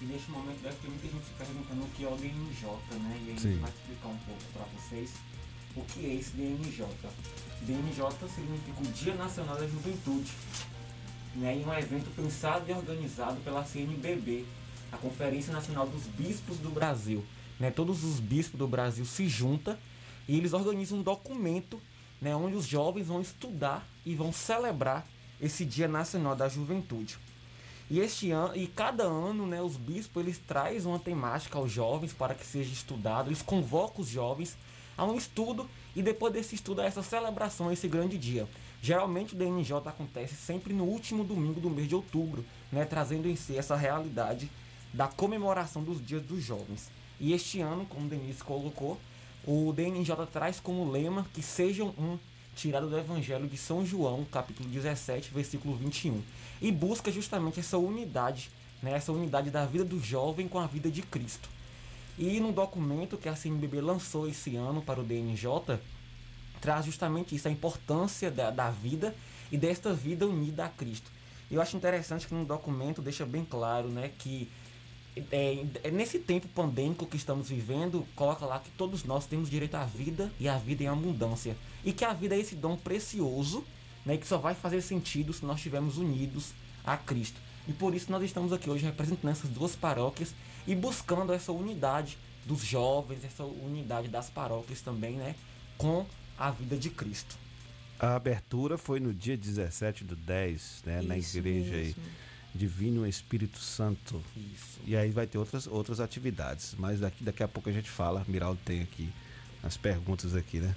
[0.00, 2.68] E neste momento deve ter muita gente se perguntando o que é o DNJ,
[3.00, 3.20] né?
[3.20, 3.58] E a gente Sim.
[3.58, 5.10] vai explicar um pouco para vocês
[5.74, 6.86] o que é esse DNJ.
[7.62, 10.32] DNJ significa o Dia Nacional da Juventude.
[11.34, 11.58] Né?
[11.58, 14.46] E um evento pensado e organizado pela CNBB,
[14.92, 17.24] a Conferência Nacional dos Bispos do Brasil.
[17.58, 17.70] Né?
[17.70, 19.76] Todos os bispos do Brasil se juntam
[20.28, 21.80] e eles organizam um documento
[22.20, 25.04] né, onde os jovens vão estudar e vão celebrar
[25.40, 27.18] esse Dia Nacional da Juventude.
[27.90, 32.12] E este ano, e cada ano, né, os bispos eles trazem uma temática aos jovens
[32.12, 33.28] para que seja estudado.
[33.28, 34.56] Eles convocam os jovens
[34.96, 38.48] a um estudo e depois desse estudo a essa celebração, esse grande dia.
[38.80, 43.36] Geralmente o DNJ acontece sempre no último domingo do mês de outubro, né, trazendo em
[43.36, 44.50] si essa realidade
[44.92, 46.90] da comemoração dos dias dos jovens.
[47.20, 48.98] E este ano, como Denise colocou,
[49.46, 52.18] o DNJ traz como lema que sejam um,
[52.56, 56.22] tirado do Evangelho de São João, capítulo 17, versículo 21.
[56.60, 58.50] E busca justamente essa unidade,
[58.82, 61.48] né, essa unidade da vida do jovem com a vida de Cristo.
[62.18, 65.78] E no documento que a CNBB lançou esse ano para o DNJ,
[66.58, 69.14] traz justamente isso, a importância da, da vida
[69.52, 71.10] e desta vida unida a Cristo.
[71.50, 74.50] Eu acho interessante que no documento deixa bem claro né, que
[75.30, 79.74] é, é nesse tempo pandêmico que estamos vivendo, coloca lá que todos nós temos direito
[79.74, 81.56] à vida e à vida em abundância.
[81.86, 83.64] E que a vida é esse dom precioso,
[84.04, 86.52] né, que só vai fazer sentido se nós estivermos unidos
[86.84, 87.40] a Cristo.
[87.68, 90.34] E por isso nós estamos aqui hoje representando essas duas paróquias
[90.66, 95.36] e buscando essa unidade dos jovens, essa unidade das paróquias também, né,
[95.78, 96.04] com
[96.36, 97.36] a vida de Cristo.
[97.98, 101.84] A abertura foi no dia 17 do 10, né, na Isso igreja aí.
[101.86, 102.02] mesmo.
[102.52, 104.22] Divino Espírito Santo.
[104.34, 104.80] Isso.
[104.84, 106.74] E aí vai ter outras, outras atividades.
[106.78, 108.24] Mas daqui, daqui a pouco a gente fala.
[108.26, 109.12] Miraldo tem aqui
[109.62, 110.74] as perguntas aqui, né?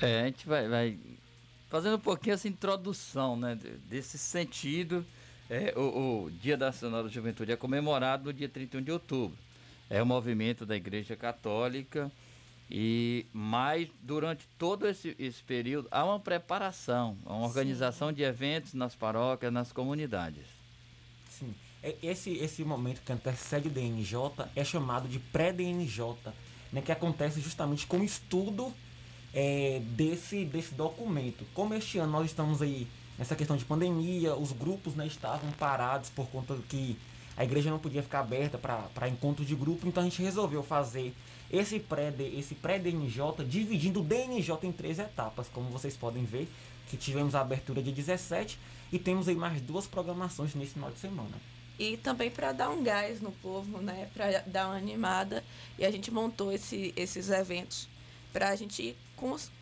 [0.00, 0.98] É, a gente vai, vai
[1.68, 3.54] fazendo um pouquinho essa introdução, né?
[3.54, 5.04] de- Desse sentido.
[5.50, 9.36] É, o, o Dia Nacional da Juventude é comemorado no dia 31 de outubro.
[9.88, 12.10] É um movimento da Igreja Católica.
[12.70, 18.94] E mas durante todo esse, esse período há uma preparação, uma organização de eventos nas
[18.94, 20.44] paróquias, nas comunidades.
[21.30, 21.54] Sim.
[21.82, 24.20] É- Esse, esse momento que antecede o DNJ
[24.54, 26.14] é chamado de pré-DNJ,
[26.70, 28.70] né, que acontece justamente com o estudo
[29.34, 31.44] é, desse, desse documento.
[31.54, 32.86] Como este ano nós estamos aí
[33.18, 36.96] nessa questão de pandemia, os grupos né, estavam parados por conta que
[37.36, 41.14] a igreja não podia ficar aberta para encontros de grupo, então a gente resolveu fazer
[41.50, 46.48] esse pré esse pré-DNJ dividindo o DNJ em três etapas, como vocês podem ver,
[46.88, 48.58] que tivemos a abertura de 17
[48.92, 51.36] e temos aí mais duas programações nesse final de semana.
[51.78, 54.08] E também para dar um gás no povo, né?
[54.12, 55.44] Para dar uma animada.
[55.78, 57.88] E a gente montou esse, esses eventos
[58.32, 58.96] para a gente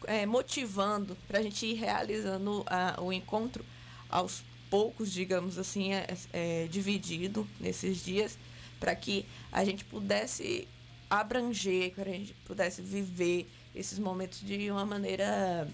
[0.07, 3.65] é, motivando, para a gente ir realizando a- o encontro
[4.09, 8.37] aos poucos, digamos assim, é, é, dividido nesses dias,
[8.81, 10.67] para que a gente pudesse
[11.09, 15.69] abranger, para a gente pudesse viver esses momentos de uma maneira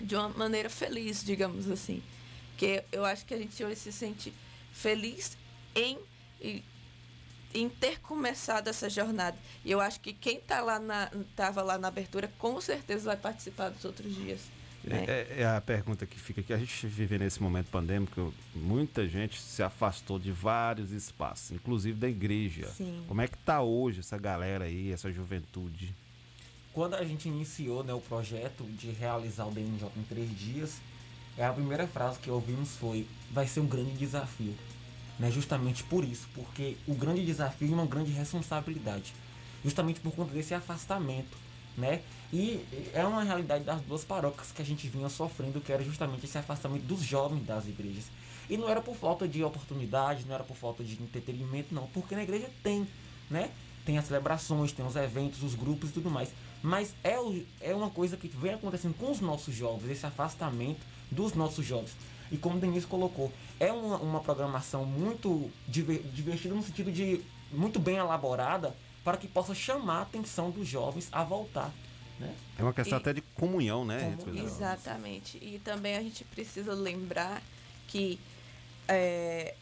[0.00, 2.02] de uma maneira feliz, digamos assim.
[2.56, 4.32] Que eu acho que a gente hoje se sente
[4.72, 5.36] feliz
[5.76, 5.96] em,
[7.54, 9.36] em, ter começado essa jornada.
[9.64, 13.16] E eu acho que quem tá lá na, tava lá na abertura com certeza vai
[13.16, 14.40] participar dos outros dias.
[14.84, 15.04] né?
[15.06, 16.52] É, é a pergunta que fica aqui.
[16.52, 22.08] A gente vive nesse momento pandêmico, muita gente se afastou de vários espaços, inclusive da
[22.08, 22.68] igreja.
[22.68, 23.04] Sim.
[23.06, 25.94] Como é que tá hoje essa galera aí, essa juventude?
[26.72, 30.80] Quando a gente iniciou né, o projeto de realizar o DNJ em três dias,
[31.36, 34.54] é a primeira frase que ouvimos foi: vai ser um grande desafio.
[35.22, 39.14] Né, justamente por isso, porque o grande desafio é uma grande responsabilidade.
[39.64, 41.38] Justamente por conta desse afastamento.
[41.78, 42.02] Né?
[42.32, 42.60] E
[42.92, 46.36] é uma realidade das duas paróquias que a gente vinha sofrendo, que era justamente esse
[46.36, 48.06] afastamento dos jovens das igrejas.
[48.50, 52.16] E não era por falta de oportunidade, não era por falta de entretenimento, não, porque
[52.16, 52.84] na igreja tem,
[53.30, 53.52] né?
[53.86, 56.30] Tem as celebrações, tem os eventos, os grupos e tudo mais.
[56.60, 57.14] Mas é,
[57.60, 60.80] é uma coisa que vem acontecendo com os nossos jovens, esse afastamento
[61.12, 61.94] dos nossos jovens.
[62.32, 63.30] E como o Denise colocou,
[63.60, 67.20] é uma, uma programação muito diver- divertida no sentido de
[67.52, 68.74] muito bem elaborada
[69.04, 71.70] para que possa chamar a atenção dos jovens a voltar.
[72.18, 72.34] Né?
[72.58, 74.16] É uma questão E- até de comunhão, né?
[74.24, 74.38] Como-.
[74.38, 75.36] Exatamente.
[75.42, 77.42] E também a gente precisa lembrar
[77.88, 78.18] que
[78.88, 79.54] é,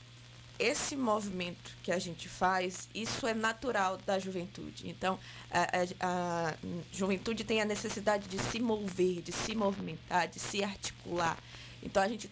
[0.59, 4.89] esse movimento que a gente faz, isso é natural da juventude.
[4.89, 5.19] Então,
[5.51, 6.55] a, a- a
[6.93, 11.37] juventude tem a necessidade de se mover, de se movimentar, de se articular.
[11.83, 12.31] Então, a gente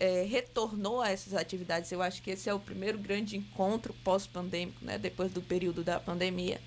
[0.00, 1.92] é, retornou a essas atividades.
[1.92, 4.98] Eu acho que esse é o primeiro grande encontro pós-pandêmico, né?
[4.98, 6.58] depois do período da pandemia,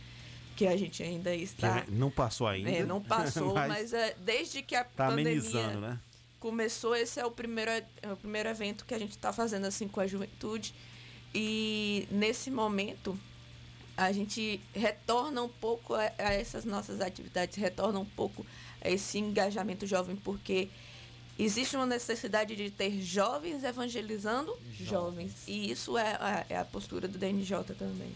[0.55, 1.83] que a gente ainda Que está.
[1.89, 2.69] não passou ainda.
[2.69, 5.99] É, não passou, mas, é, desde que a tá pandemia né?
[6.39, 9.87] começou, esse é o primeiro, é o primeiro evento que a gente está fazendo assim
[9.87, 10.75] com a juventude.
[11.33, 13.19] E nesse momento,
[13.97, 18.45] a gente retorna um pouco a, a essas nossas atividades, retorna um pouco
[18.79, 20.69] a esse engajamento jovem, porque
[21.37, 25.47] existe uma necessidade de ter jovens evangelizando jovens.
[25.47, 28.13] E isso é a, é a postura do DNJ também.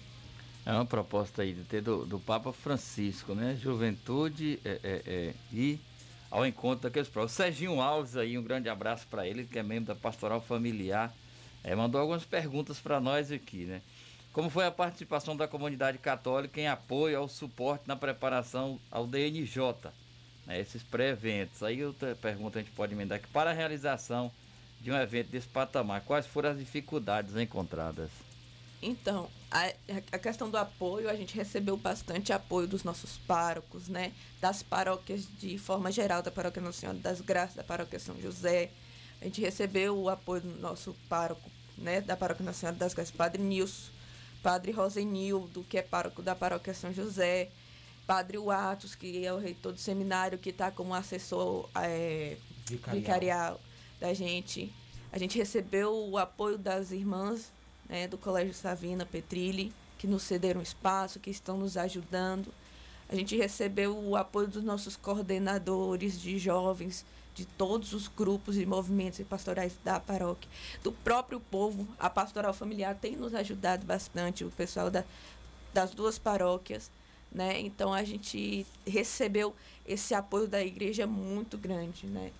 [0.65, 3.55] É uma proposta aí de ter do, do Papa Francisco, né?
[3.55, 5.79] Juventude é, é, é, e
[6.29, 7.31] ao encontro daqueles próprios.
[7.31, 11.13] Serginho Alves aí, um grande abraço para ele, que é membro da Pastoral Familiar.
[11.63, 13.81] É, mandou algumas perguntas para nós aqui, né?
[14.33, 19.73] Como foi a participação da comunidade católica em apoio ao suporte na preparação ao DNJ,
[20.47, 21.61] né, esses pré-eventos?
[21.61, 23.27] Aí outra pergunta a gente pode emendar aqui.
[23.27, 24.31] Para a realização
[24.81, 28.09] de um evento desse patamar, quais foram as dificuldades encontradas?
[28.81, 29.71] Então, a,
[30.11, 34.13] a questão do apoio, a gente recebeu bastante apoio dos nossos párocos, né?
[34.39, 38.71] Das paróquias de forma geral, da paróquia Nossa Senhora das Graças, da paróquia São José.
[39.19, 42.01] A gente recebeu o apoio do nosso pároco, né?
[42.01, 43.97] Da paróquia Nossa Senhora das Graças, Padre Nilson
[44.41, 47.49] Padre Rosenildo, que é pároco da paróquia São José,
[48.07, 52.95] Padre Watos, que é o reitor do seminário, que está como assessor é, vicarial.
[52.95, 53.61] vicarial.
[53.99, 54.73] da gente.
[55.11, 57.51] A gente recebeu o apoio das irmãs
[57.87, 62.53] né, do Colégio Savina Petrilli, que nos cederam espaço, que estão nos ajudando.
[63.09, 68.65] A gente recebeu o apoio dos nossos coordenadores de jovens, de todos os grupos e
[68.65, 70.49] movimentos e pastorais da paróquia,
[70.83, 71.87] do próprio povo.
[71.99, 75.03] A pastoral familiar tem nos ajudado bastante, o pessoal da,
[75.73, 76.89] das duas paróquias.
[77.31, 77.59] Né?
[77.59, 79.55] Então a gente recebeu
[79.85, 82.31] esse apoio da igreja muito grande, né?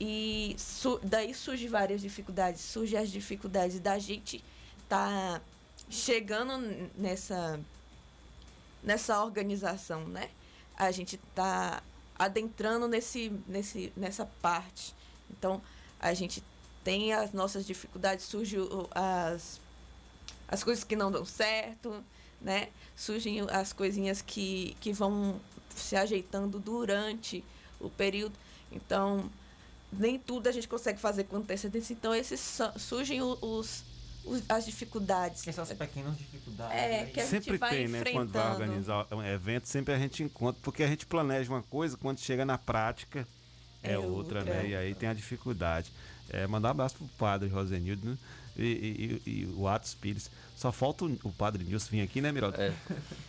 [0.00, 4.42] E su daí surgem várias dificuldades, surgem as dificuldades da gente
[4.88, 5.40] tá
[5.88, 7.60] chegando nessa
[8.82, 10.30] nessa organização, né?
[10.76, 11.82] A gente tá
[12.18, 14.94] adentrando nesse, nesse, nessa parte.
[15.30, 15.60] Então,
[15.98, 16.44] a gente
[16.82, 18.60] tem as nossas dificuldades, surgem
[18.94, 19.60] as,
[20.46, 22.04] as coisas que não dão certo,
[22.44, 22.68] né?
[22.94, 25.40] Surgem as coisinhas que, que vão
[25.74, 27.42] se ajeitando durante
[27.80, 28.34] o período.
[28.70, 29.28] Então,
[29.92, 31.92] nem tudo a gente consegue fazer com antecedência.
[31.92, 33.84] Então, esses surgem os,
[34.48, 35.46] as dificuldades.
[35.48, 36.76] Essas pequenas dificuldades.
[36.76, 37.06] É, né?
[37.06, 38.04] que a sempre gente vai tem, né?
[38.12, 41.96] Quando vai organizar um evento, sempre a gente encontra, porque a gente planeja uma coisa,
[41.96, 43.26] quando chega na prática
[43.82, 44.68] é, é outra, outra, né?
[44.68, 45.90] E aí tem a dificuldade.
[46.30, 48.18] É, mandar um abraço pro padre Rosenildo, né?
[48.56, 50.30] E, e, e, o Atos Pires.
[50.56, 52.60] Só falta o, o Padre Nilson vir aqui, né, Miraldo?
[52.60, 52.72] É.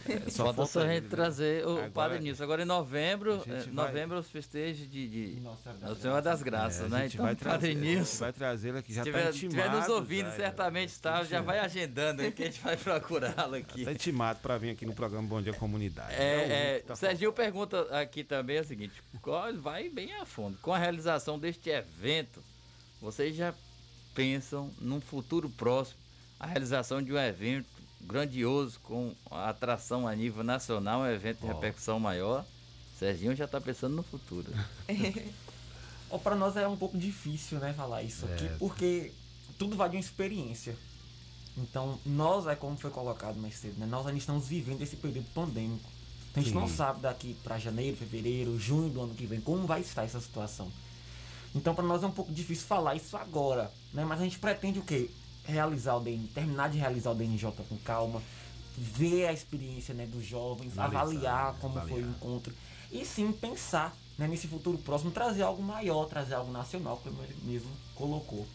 [0.07, 2.43] é só falta, só a gente trazer o agora, Padre Nilson.
[2.43, 7.07] Agora em novembro, é, novembro os festejos de, de Nossa Senhora das Graças, é, né?
[7.07, 8.19] Então, vai Padre trazer, Nilson.
[8.19, 9.55] Vai trazer aqui, já se tiver, tá intimado.
[9.57, 13.79] estiver nos ouvindo, já, certamente está, já vai agendando que a gente vai procurá-lo aqui.
[13.79, 16.13] Está intimado para vir aqui no programa Bom Dia Comunidade.
[16.13, 19.01] É, é, tá Serginho pergunta aqui também é o seguinte,
[19.59, 20.57] vai bem a fundo.
[20.61, 22.39] Com a realização deste evento,
[23.01, 23.53] vocês já
[24.15, 25.99] pensam num futuro próximo
[26.39, 27.67] a realização de um evento
[28.01, 32.45] grandioso com atração a nível nacional, um evento de repercussão maior.
[32.97, 34.51] Serginho já está pensando no futuro.
[36.09, 38.33] oh, Para nós é um pouco difícil, né, falar isso é.
[38.33, 39.11] aqui, porque
[39.57, 40.75] tudo vai de uma experiência.
[41.57, 43.85] Então, nós, é como foi colocado mais cedo, né?
[43.85, 45.89] Nós ainda estamos vivendo esse período pandêmico.
[46.31, 46.59] Então, a gente Sim.
[46.59, 50.19] não sabe daqui para janeiro, fevereiro, junho do ano que vem como vai estar essa
[50.19, 50.69] situação.
[51.55, 54.03] Então, para nós é um pouco difícil falar isso agora, né?
[54.03, 55.09] Mas a gente pretende o quê?
[55.45, 58.21] Realizar o DN, terminar de realizar o DNJ com calma,
[58.77, 61.97] ver a experiência né, dos jovens, Analisar, avaliar como avaliar.
[61.97, 62.53] foi o encontro
[62.91, 67.35] e sim pensar né, nesse futuro próximo, trazer algo maior, trazer algo nacional, como ele
[67.43, 68.45] mesmo colocou.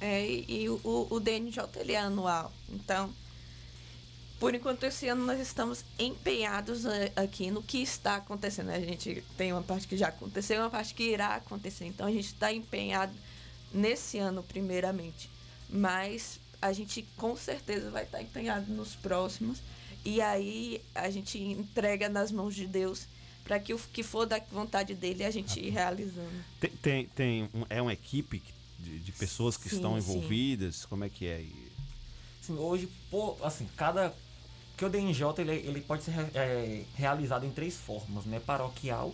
[0.00, 3.10] É, e, e o, o DNJ ele é anual, então
[4.38, 8.70] por enquanto, esse ano nós estamos empenhados eh, aqui no que está acontecendo.
[8.70, 11.86] A gente tem uma parte que já aconteceu e uma parte que irá acontecer.
[11.86, 13.12] Então, a gente está empenhado
[13.72, 15.28] nesse ano, primeiramente.
[15.68, 19.58] Mas a gente com certeza vai estar empenhado nos próximos.
[20.04, 23.06] E aí a gente entrega nas mãos de Deus
[23.42, 26.44] para que o que for da vontade dele a gente ir realizando.
[26.60, 28.42] Tem, tem, tem um, é uma equipe
[28.78, 30.76] de, de pessoas que sim, estão envolvidas?
[30.76, 30.86] Sim.
[30.88, 31.44] Como é que é?
[32.50, 34.14] Hoje, pô, assim, cada
[34.78, 38.38] porque o DNJ ele, ele pode ser é, realizado em três formas, né?
[38.38, 39.12] Paroquial,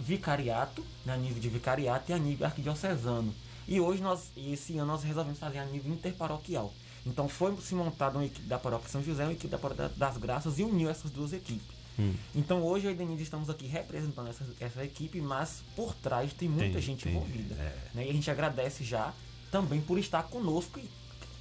[0.00, 1.14] vicariato, né?
[1.14, 3.32] a nível de vicariato e a nível arquidiocesano.
[3.68, 6.74] E hoje nós, esse ano nós resolvemos fazer a nível interparoquial.
[7.06, 10.16] Então foi se montada uma equipe da paróquia São José, uma equipe da paróquia das
[10.16, 11.78] Graças e uniu essas duas equipes.
[11.96, 12.14] Hum.
[12.34, 16.72] Então hoje a Denise estamos aqui representando essa, essa equipe, mas por trás tem muita
[16.72, 17.54] tem, gente tem, envolvida.
[17.54, 17.76] É.
[17.94, 18.06] Né?
[18.06, 19.14] E a gente agradece já
[19.52, 20.90] também por estar conosco e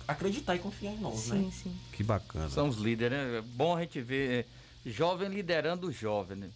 [0.08, 1.52] acreditar e confiar em nós, sim, né?
[1.52, 2.50] Sim, Que bacana.
[2.50, 3.38] São os líderes, né?
[3.40, 4.46] É bom a gente ver
[4.86, 6.50] é, jovem liderando o jovem, né?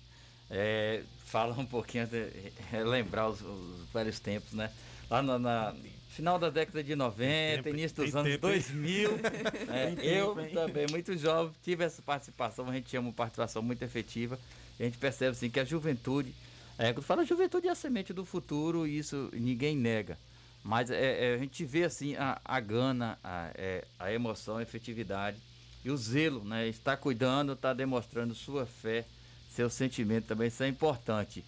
[0.49, 4.71] É, fala um pouquinho, de, relembrar os, os velhos tempos, né?
[5.09, 5.75] Lá na, na,
[6.11, 8.53] Final da década de 90, tempo, início dos tem anos tempo, hein?
[8.53, 9.11] 2000.
[9.73, 10.53] É, Tem tempo, eu hein?
[10.53, 14.37] também, muito jovem, tive essa participação, a gente tinha uma participação muito efetiva.
[14.77, 16.35] A gente percebe assim que a juventude,
[16.77, 20.17] é, quando fala juventude é a semente do futuro, e isso ninguém nega.
[20.63, 24.61] Mas é, é, a gente vê assim a, a gana, a, é, a emoção, a
[24.61, 25.37] efetividade
[25.83, 26.67] e o zelo, né?
[26.67, 29.05] Está cuidando, está demonstrando sua fé,
[29.49, 31.43] seu sentimento também, isso é importante.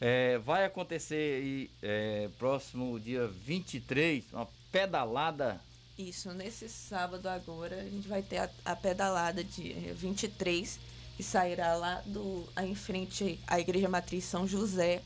[0.00, 5.60] É, vai acontecer aí, é, próximo dia 23, uma pedalada.
[5.96, 10.78] Isso, nesse sábado agora, a gente vai ter a, a pedalada de 23,
[11.16, 15.00] que sairá lá do, em frente à Igreja Matriz São José,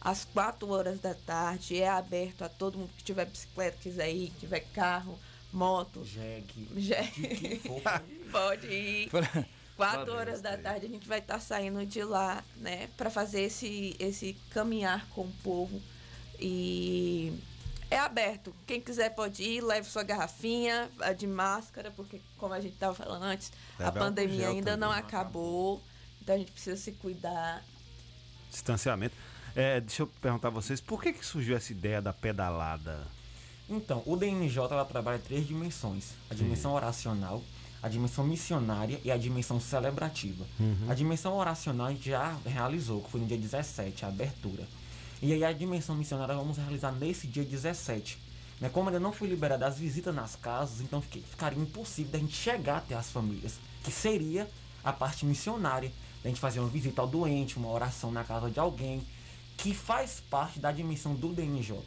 [0.00, 1.80] às 4 horas da tarde.
[1.80, 5.18] É aberto a todo mundo que tiver bicicleta, quiser ir, que tiver carro,
[5.52, 6.04] moto.
[6.04, 6.68] Jegue.
[6.76, 7.60] Jegue.
[8.30, 9.08] Pode ir.
[9.10, 9.44] Pra-
[9.76, 13.42] Quatro Valeu, horas da tarde a gente vai estar saindo de lá, né, para fazer
[13.42, 15.82] esse, esse caminhar com o povo.
[16.40, 17.30] E
[17.90, 18.54] é aberto.
[18.66, 22.94] Quem quiser pode ir, leve sua garrafinha a de máscara, porque como a gente estava
[22.94, 25.04] falando antes, a Leve álcool pandemia ainda não também.
[25.04, 25.82] acabou.
[26.22, 27.62] Então a gente precisa se cuidar.
[28.50, 29.14] Distanciamento.
[29.56, 33.06] É, deixa eu perguntar a vocês, por que, que surgiu essa ideia da pedalada?
[33.66, 37.42] Então, o DNJ ela trabalha três dimensões: a dimensão oracional,
[37.82, 40.44] a dimensão missionária e a dimensão celebrativa.
[40.60, 40.90] Uhum.
[40.90, 44.68] A dimensão oracional a gente já realizou, que foi no dia 17, a abertura.
[45.22, 48.18] E aí a dimensão missionária vamos realizar nesse dia 17.
[48.60, 48.68] Né?
[48.68, 52.78] Como ainda não foi liberada as visitas nas casas, então ficaria impossível da gente chegar
[52.78, 54.46] até as famílias, que seria
[54.84, 55.90] a parte missionária.
[56.22, 59.02] Da gente fazer uma visita ao doente, uma oração na casa de alguém,
[59.56, 61.78] que faz parte da dimensão do DNJ.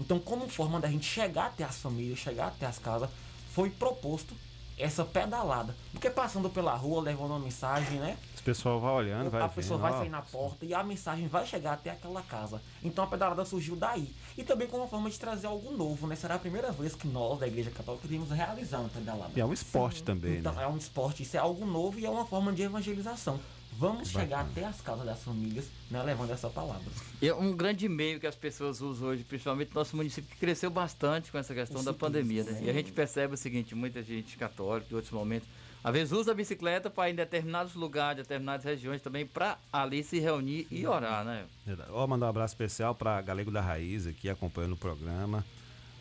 [0.00, 3.10] Então, como forma da gente chegar até as famílias, chegar até as casas,
[3.52, 4.34] foi proposto
[4.78, 5.74] essa pedalada.
[5.92, 8.16] Porque passando pela rua, levando uma mensagem, né?
[8.38, 11.44] O pessoal vai olhando, vai a pessoa vai sair na porta e a mensagem vai
[11.44, 12.62] chegar até aquela casa.
[12.82, 14.14] Então a pedalada surgiu daí.
[14.38, 16.14] E também como uma forma de trazer algo novo, né?
[16.16, 19.32] Será a primeira vez que nós, da Igreja Católica, iríamos realizar uma pedalada.
[19.36, 20.62] E é um esporte também, Então né?
[20.62, 23.38] é um esporte, isso é algo novo e é uma forma de evangelização.
[23.78, 24.50] Vamos Que chegar bacana.
[24.50, 26.02] até as casas das famílias, né?
[26.02, 26.82] Levando essa palavra.
[27.22, 31.30] É um grande meio que as pessoas usam hoje, principalmente nosso município, que cresceu bastante
[31.30, 32.42] com essa questão da pandemia.
[32.42, 32.52] Né?
[32.52, 32.62] né?
[32.64, 35.48] E a gente percebe o seguinte, muita gente católica, em outros momentos,
[35.82, 40.02] às vezes usa a bicicleta para ir em determinados lugares, determinadas regiões também, para ali
[40.02, 41.46] se reunir e orar, né?
[41.64, 41.90] Verdade.
[41.92, 45.44] Ó, mandar um abraço especial para Galego da Raiz aqui acompanhando o programa.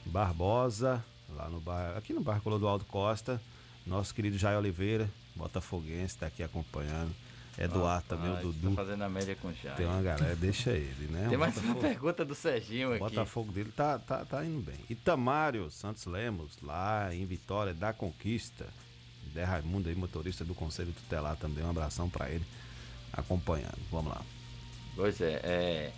[0.04, 3.40] Barbosa, lá no bar, aqui no bar Clodoaldo Costa.
[3.86, 7.14] Nosso querido Jair Oliveira, botafoguense, está aqui acompanhando.
[7.58, 8.70] Eduardo também, o Dudu.
[8.70, 9.76] Tá fazendo a média com o Chay.
[9.76, 11.26] Tem uma galera, deixa ele, né?
[11.28, 13.02] Tem mais uma Botafogo- pergunta do Serginho aqui.
[13.04, 14.78] O Botafogo dele tá, tá, tá indo bem.
[14.90, 18.68] Itamário Santos Lemos, lá em Vitória da Conquista.
[19.34, 21.64] Zé Raimundo aí, motorista do Conselho Tutelar também.
[21.64, 22.46] Um abração para ele,
[23.12, 23.78] acompanhando.
[23.92, 24.22] Vamos lá.
[24.96, 25.94] Pois é, é.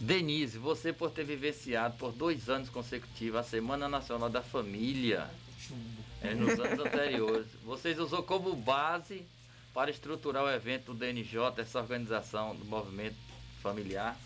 [0.00, 5.30] Denise, você por ter vivenciado por dois anos consecutivos a Semana Nacional da Família
[6.20, 9.24] é, nos anos anteriores, vocês usou como base
[9.72, 13.16] para estruturar o evento do DNJ, essa organização do movimento
[13.62, 14.16] familiar?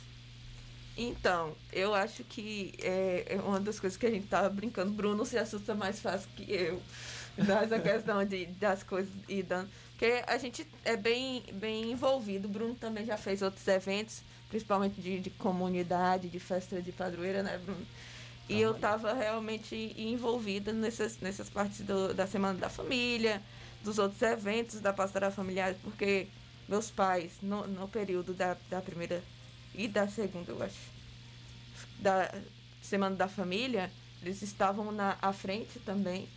[0.96, 4.90] Então, eu acho que é, é uma das coisas que a gente tava brincando.
[4.92, 6.82] Bruno se assusta mais fácil que eu.
[7.36, 9.68] Nessa questão de, das coisas e dando.
[9.90, 12.48] Porque a gente é bem, bem envolvido.
[12.48, 17.42] O Bruno também já fez outros eventos, principalmente de, de comunidade, de festa de padroeira,
[17.42, 17.86] né, Bruno?
[18.48, 23.42] E eu tava realmente envolvida nessas, nessas partes do- da Semana da Família,
[23.86, 26.26] dos outros eventos da pastoral familiar, porque
[26.68, 29.22] meus pais, no, no período da, da primeira
[29.74, 30.76] e da segunda, eu acho,
[32.00, 32.30] da
[32.82, 33.90] Semana da Família,
[34.22, 36.28] eles estavam na à frente também.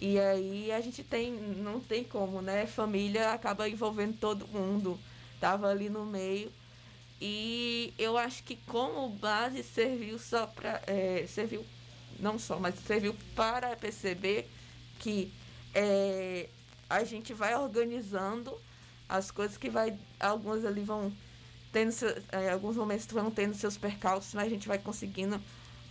[0.00, 2.66] E aí a gente tem, não tem como, né?
[2.66, 4.98] Família acaba envolvendo todo mundo.
[5.40, 6.52] Tava ali no meio.
[7.20, 10.80] E eu acho que como base serviu só para.
[11.28, 11.64] serviu,
[12.20, 14.48] não só, mas serviu para perceber
[14.98, 15.32] que
[15.74, 16.48] é,
[17.00, 18.56] a gente vai organizando
[19.08, 19.96] as coisas que vai.
[20.18, 21.12] Algumas ali vão
[21.72, 25.40] tendo seu, é, alguns momentos vão tendo seus percalços, mas a gente vai conseguindo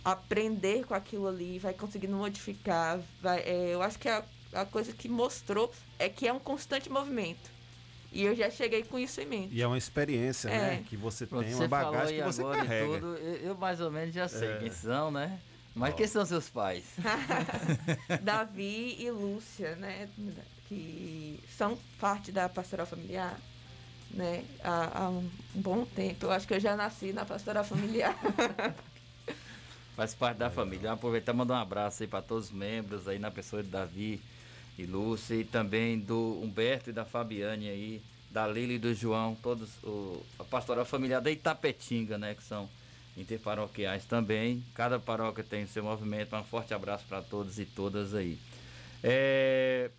[0.04, 3.00] aprender com aquilo ali, vai conseguindo modificar.
[3.22, 6.90] Vai, é, eu acho que a, a coisa que mostrou é que é um constante
[6.90, 7.52] movimento.
[8.12, 9.54] E eu já cheguei com isso em mente.
[9.54, 10.58] E é uma experiência, É.
[10.76, 10.84] né?
[10.88, 12.86] Que você Pronto, tem, você uma falou bagagem aí que você agora e carrega.
[12.94, 14.58] tudo, eu, eu mais ou menos já sei É.
[14.58, 15.40] quem são, né?
[15.74, 15.96] Mas Ó.
[15.96, 16.84] quem são seus pais?
[18.22, 20.08] Davi e Lúcia, né?
[20.74, 23.38] Que são parte da pastoral familiar,
[24.10, 24.44] né?
[24.62, 26.26] Há, há um bom tempo.
[26.26, 28.16] Eu acho que eu já nasci na pastoral familiar.
[29.94, 30.88] Faz parte da família.
[30.88, 33.68] Vamos aproveitar e mandar um abraço aí para todos os membros aí na pessoa de
[33.68, 34.20] Davi
[34.76, 39.36] e Lúcia e também do Humberto e da Fabiane aí, da Lili e do João,
[39.40, 42.34] todos o, a pastoral familiar da Itapetinga, né?
[42.34, 42.68] Que são
[43.16, 44.64] interparoquiais também.
[44.74, 46.34] Cada paróquia tem o seu movimento.
[46.34, 48.36] Um forte abraço para todos e todas aí.
[49.04, 49.92] É,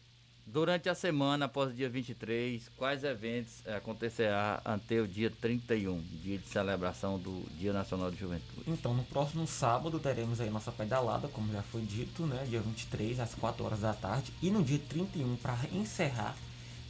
[0.46, 6.00] durante a semana, após o dia 23, quais eventos é, acontecerá até o dia 31,
[6.22, 8.64] dia de celebração do Dia Nacional de Juventude?
[8.68, 12.46] Então, no próximo sábado teremos aí nossa pedalada, como já foi dito, né?
[12.48, 14.32] Dia 23, às 4 horas da tarde.
[14.42, 16.36] E no dia 31, para encerrar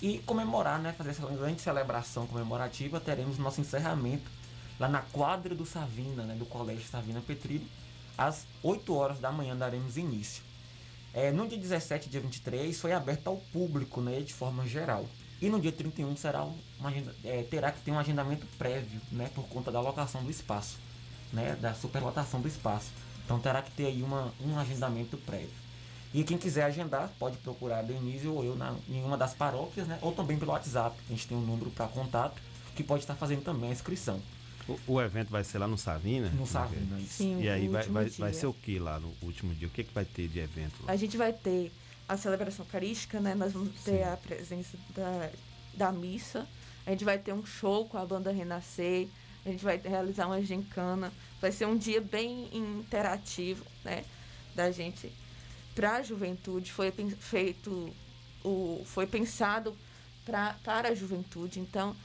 [0.01, 0.93] e comemorar, né?
[0.93, 4.29] Fazer essa grande celebração comemorativa, teremos nosso encerramento
[4.79, 6.35] lá na quadra do Savina, né?
[6.35, 7.65] Do Colégio Savina Petrillo.
[8.17, 10.43] Às 8 horas da manhã daremos início.
[11.15, 15.05] É, no dia 17 e dia 23 foi aberto ao público, né, de forma geral.
[15.41, 16.91] E no dia 31 será um, uma
[17.23, 20.75] é, terá que ter um agendamento prévio, né, por conta da locação do espaço,
[21.31, 22.91] né, da superlotação do espaço.
[23.23, 25.55] Então terá que ter aí uma, um agendamento prévio.
[26.13, 29.87] E quem quiser agendar pode procurar a Denise ou eu na, em uma das paróquias,
[29.87, 30.97] né, ou também pelo WhatsApp.
[31.07, 32.41] A gente tem um número para contato
[32.75, 34.21] que pode estar fazendo também a inscrição.
[34.67, 36.29] O, o evento vai ser lá no Savina?
[36.29, 37.13] No Savina, isso.
[37.13, 39.67] Sim, E aí vai, vai, vai ser o que lá no último dia?
[39.67, 40.91] O que, que vai ter de evento lá?
[40.91, 41.71] A gente vai ter
[42.07, 43.35] a celebração eucarística, né?
[43.35, 45.29] Nós vamos ter a presença da,
[45.73, 46.47] da missa.
[46.85, 49.07] A gente vai ter um show com a banda Renascer.
[49.45, 51.11] A gente vai realizar uma gincana.
[51.39, 54.03] Vai ser um dia bem interativo, né?
[54.55, 55.11] Da gente
[55.75, 56.71] para a juventude.
[56.71, 57.93] Foi feito,
[58.43, 59.75] o, foi pensado
[60.25, 61.59] pra, para a juventude.
[61.59, 61.95] Então,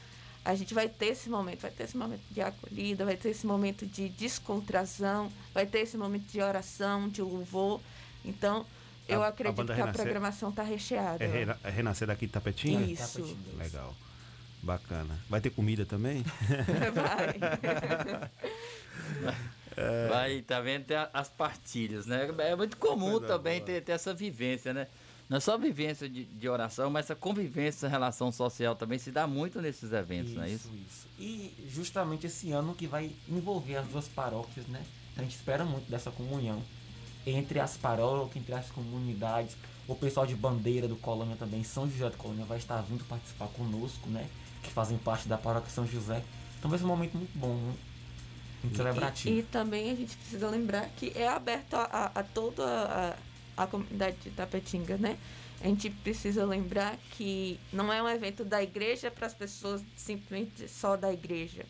[0.44, 3.46] a gente vai ter esse momento, vai ter esse momento de acolhida, vai ter esse
[3.46, 7.80] momento de descontração, vai ter esse momento de oração, de louvor.
[8.24, 8.64] Então,
[9.08, 11.24] eu A- a acredito banda que a Renascer- programação está recheada.
[11.24, 12.80] É, é Renascer daqui de Tapetinha?
[12.80, 13.36] Isso.
[13.58, 13.94] Legal.
[14.62, 15.18] Bacana.
[15.28, 16.22] Vai ter comida também?
[19.76, 20.08] É.
[20.08, 20.84] Vai, tá vendo?
[20.84, 22.28] Tem a- as partilhas, né?
[22.38, 24.88] É muito comum também ter, ter essa vivência, né?
[25.30, 29.28] Não é só vivência de, de oração, mas essa convivência, relação social também se dá
[29.28, 30.68] muito nesses eventos, não é isso?
[30.74, 31.06] isso.
[31.16, 34.84] E justamente esse ano que vai envolver as duas paróquias, né?
[35.16, 36.60] A gente espera muito dessa comunhão
[37.24, 39.56] entre as paróquias, entre as comunidades.
[39.86, 43.46] O pessoal de bandeira do Colônia também, São José do Colônia, vai estar vindo participar
[43.48, 44.28] conosco, né?
[44.64, 46.24] Que fazem parte da paróquia São José.
[46.58, 47.74] Então vai ser um momento muito bom, né?
[48.64, 49.36] muito celebrativo.
[49.36, 53.16] E, e também a gente precisa lembrar que é aberto a, a, a toda a,
[53.56, 55.18] a comunidade de Tapetinga, né?
[55.60, 60.66] A gente precisa lembrar que não é um evento da igreja para as pessoas simplesmente
[60.68, 61.66] só da igreja,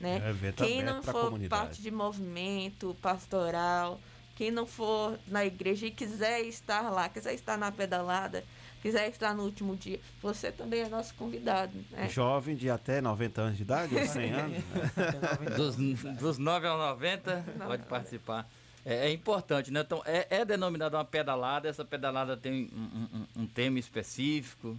[0.00, 0.22] né?
[0.24, 1.48] É um quem não for comunidade.
[1.48, 4.00] parte de movimento pastoral,
[4.36, 8.44] quem não for na igreja e quiser estar lá, quiser estar na pedalada,
[8.80, 12.08] quiser estar no último dia, você também é nosso convidado, né?
[12.08, 14.64] Jovem de até 90 anos de idade, ou 100 anos?
[15.56, 15.76] Dos,
[16.16, 18.48] dos 9 aos 90, pode participar.
[18.84, 19.80] É, é importante, né?
[19.80, 24.76] Então, é, é denominada uma pedalada, essa pedalada tem um, um- um tema específico?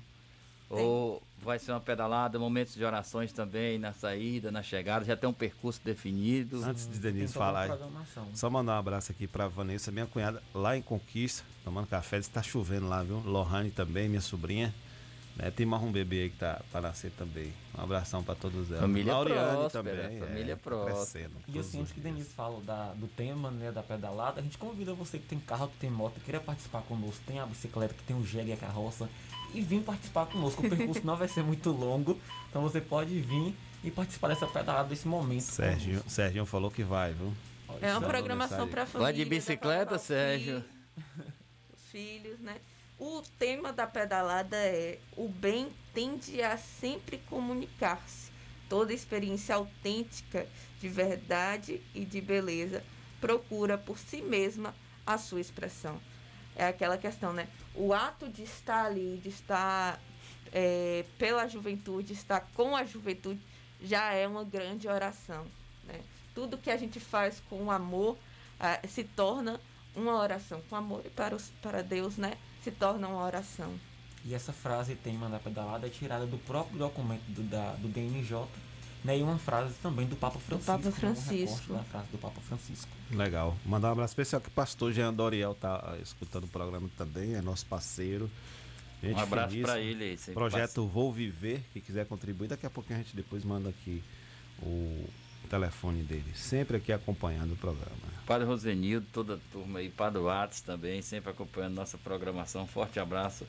[0.69, 5.29] Ou vai ser uma pedalada, momentos de orações também, na saída, na chegada, já tem
[5.29, 6.63] um percurso definido?
[6.63, 7.67] Antes de Denise falar,
[8.33, 12.41] só mandar um abraço aqui pra Vanessa, minha cunhada, lá em Conquista, tomando café, está
[12.41, 13.19] chovendo lá, viu?
[13.19, 14.73] Lohane também, minha sobrinha.
[15.35, 15.49] Né?
[15.49, 17.51] Tem mais um bebê aí que tá para nascer também.
[17.75, 18.81] Um abração pra todos elas.
[18.81, 20.19] Família Lauriane próspera, também.
[20.19, 20.95] família é, tá próspera.
[20.95, 21.35] crescendo.
[21.47, 24.93] E assim, antes que Denise fala da, do tema, né, da pedalada, a gente convida
[24.93, 28.15] você que tem carro, que tem moto, queira participar conosco, tem a bicicleta, que tem
[28.15, 29.09] o jegue e a carroça,
[29.53, 30.65] e vir participar conosco.
[30.65, 32.19] O percurso não vai ser muito longo,
[32.49, 35.41] então você pode vir e participar dessa pedalada, desse momento.
[35.41, 37.33] Serginho, Serginho falou que vai, viu?
[37.81, 39.11] É uma Mandou programação para família.
[39.11, 40.63] Vai de bicicleta, Sérgio?
[41.73, 42.57] Os filhos, né?
[43.05, 48.31] O tema da pedalada é o bem tende a sempre comunicar-se.
[48.69, 50.47] Toda experiência autêntica
[50.79, 52.81] de verdade e de beleza
[53.19, 54.73] procura por si mesma
[55.05, 55.99] a sua expressão.
[56.55, 57.49] É aquela questão, né?
[57.75, 59.99] O ato de estar ali, de estar
[60.53, 63.41] é, pela juventude, estar com a juventude,
[63.81, 65.45] já é uma grande oração.
[65.83, 65.99] Né?
[66.33, 68.17] Tudo que a gente faz com amor
[68.57, 69.59] ah, se torna
[69.93, 70.61] uma oração.
[70.69, 72.37] Com amor e para, os, para Deus, né?
[72.63, 73.73] Se torna uma oração.
[74.25, 78.45] E essa frase tema da pedalada é tirada do próprio documento do, da, do DNJ,
[79.03, 79.19] né?
[79.19, 80.71] E uma frase também do Papa Francisco.
[80.71, 81.55] Papa né, um Francisco.
[81.55, 82.91] recorte da frase do Papa Francisco.
[83.11, 83.57] Legal.
[83.65, 87.35] Mandar um abraço especial que o pastor Jean Doriel tá ah, escutando o programa também,
[87.35, 88.31] é nosso parceiro.
[89.01, 92.99] Gente Um abraço pra ele aí, Projeto Vou Viver, que quiser contribuir, daqui a pouquinho
[92.99, 94.01] a gente depois manda aqui
[94.61, 95.05] o
[95.49, 96.31] telefone dele.
[96.35, 98.13] Sempre aqui acompanhando o programa.
[98.25, 102.65] Padre Rosenildo, toda a turma aí, Padre Watts também, sempre acompanhando nossa programação.
[102.65, 103.45] Forte abraço.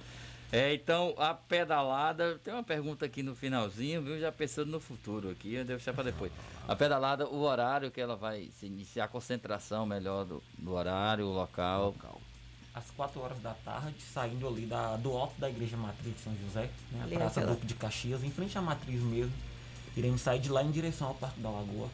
[0.53, 4.21] É, então, a pedalada, tem uma pergunta aqui no finalzinho, viu?
[4.21, 6.31] Já pensando no futuro aqui, eu devo deixar para depois.
[6.69, 11.27] A pedalada, o horário que ela vai se iniciar, a concentração melhor do, do horário,
[11.27, 11.95] o local.
[12.73, 16.37] Às 4 horas da tarde, saindo ali da, do alto da Igreja Matriz de São
[16.37, 17.01] José, né?
[17.01, 19.33] A Ali Praça naquela- Duque de Caxias, em frente à Matriz mesmo.
[19.97, 21.89] Iremos sair de lá em direção ao Parque da Lagoa.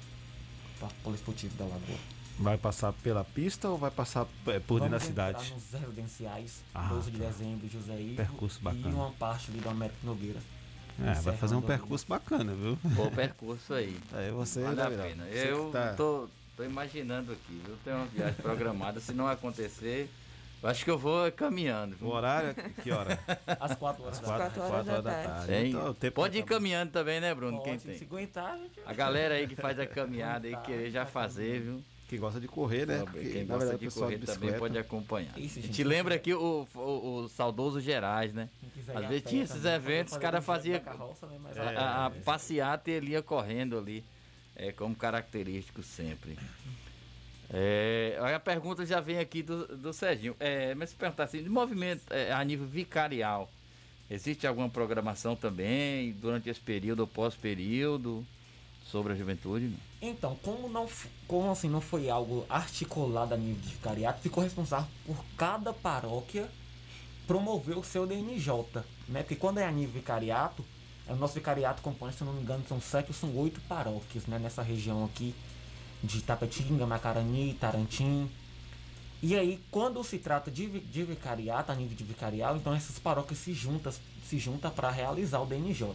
[0.79, 1.99] para poliesportivo da Lagoa.
[2.39, 5.45] Vai passar pela pista ou vai passar é, por dentro da Vamos cidade?
[5.45, 7.27] entrar nos residenciais, Ah, 12 de tá.
[7.27, 8.89] dezembro, José Ivo, Percurso e bacana.
[8.97, 10.41] uma parte ali do Américo Nogueira.
[11.05, 12.79] É, vai fazer um percurso bacana, viu?
[12.83, 13.99] Bom percurso aí.
[14.13, 15.25] Aí você, Vale a pena.
[15.27, 17.77] Eu tá- tô, tô imaginando aqui, viu?
[17.85, 19.01] Tem uma viagem programada.
[19.01, 20.11] Se não acontecer,
[20.63, 21.97] eu acho que eu vou caminhando.
[21.97, 22.09] viu?
[22.09, 23.19] O horário, que hora?
[23.59, 25.47] Às 4 horas Às quatro horas da tarde.
[25.47, 25.71] Tem.
[25.71, 27.63] Então, o tempo Pode tá ir caminhando também, né, Bruno?
[27.63, 27.99] Quem Pode, tem?
[27.99, 28.81] se aguentar, a gente...
[28.85, 31.83] A galera aí que faz a caminhada aí, querer já fazer, viu?
[32.11, 32.97] Que gosta de correr, né?
[32.97, 35.39] Quem Porque, na gosta verdade, de correr de também pode acompanhar.
[35.39, 35.85] Isso, a gente.
[35.85, 36.81] lembra aqui o, o,
[37.23, 38.49] o saudoso Gerais, né?
[38.93, 42.07] Às vezes tinha esses também, eventos, o faziam da carroça, né, mas a, é, a-
[42.07, 42.21] a é.
[42.23, 44.05] passeata e ele ia correndo ali,
[44.57, 46.37] é, como característico sempre.
[47.53, 50.37] É, a pergunta já vem aqui do, do Serginho.
[50.39, 53.51] É, mas se perguntar assim, de movimento é, a nível vicarial,
[54.09, 58.25] existe alguma programação também durante esse período ou pós-período
[58.85, 59.75] sobre a juventude?
[60.01, 60.89] Então, como não,
[61.27, 66.49] como assim não foi algo articulado a nível de vicariato, ficou responsável por cada paróquia
[67.27, 69.23] promover o seu DNJ, né?
[69.23, 70.65] Porque quando é a nível vicariato,
[71.07, 74.27] é, o nosso vicariato compõe, se não me engano, são sete ou são oito paróquias,
[74.27, 74.39] né?
[74.39, 75.35] Nessa região aqui
[76.03, 78.31] de Tapetinga, Macarani, Tarantim.
[79.23, 83.39] E aí, quando se trata de, de vicariato, a nível de vicarial, então essas paróquias
[83.39, 83.93] se juntam
[84.31, 85.93] se junta para realizar o DNJ.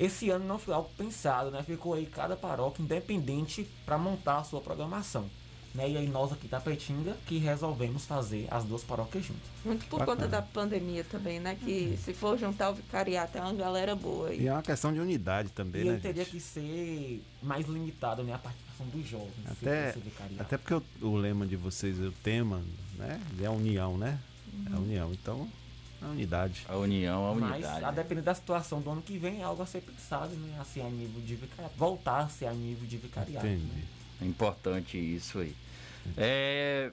[0.00, 1.62] Esse ano não foi algo pensado, né?
[1.62, 5.28] Ficou aí cada paróquia independente para montar a sua programação.
[5.74, 5.90] Né?
[5.90, 9.44] E aí nós aqui da Petinga que resolvemos fazer as duas paróquias juntas.
[9.64, 11.56] Muito por conta da pandemia também, né?
[11.62, 14.40] Que se for juntar o vicariato, é uma galera boa aí.
[14.40, 15.94] E é uma questão de unidade também, e né?
[15.94, 16.32] aí teria gente?
[16.32, 18.32] que ser mais limitado né?
[18.32, 18.38] a
[18.78, 19.32] participação dos jovens.
[19.46, 19.94] Até,
[20.38, 22.62] até porque o, o lema de vocês, o tema,
[22.96, 23.20] né?
[23.40, 24.18] É a união, né?
[24.70, 25.12] É a união.
[25.12, 25.48] Então,
[26.00, 26.64] a unidade.
[26.68, 29.66] A união, a Mas a depender da situação do ano que vem é algo a
[29.66, 30.56] ser pensado, né?
[30.60, 31.74] Assim, a nível de vicariato.
[31.76, 33.46] Voltar a ser a nível de vicariato.
[33.46, 33.64] Entendi.
[33.64, 33.82] né?
[34.22, 35.54] É importante isso aí.
[36.16, 36.90] É,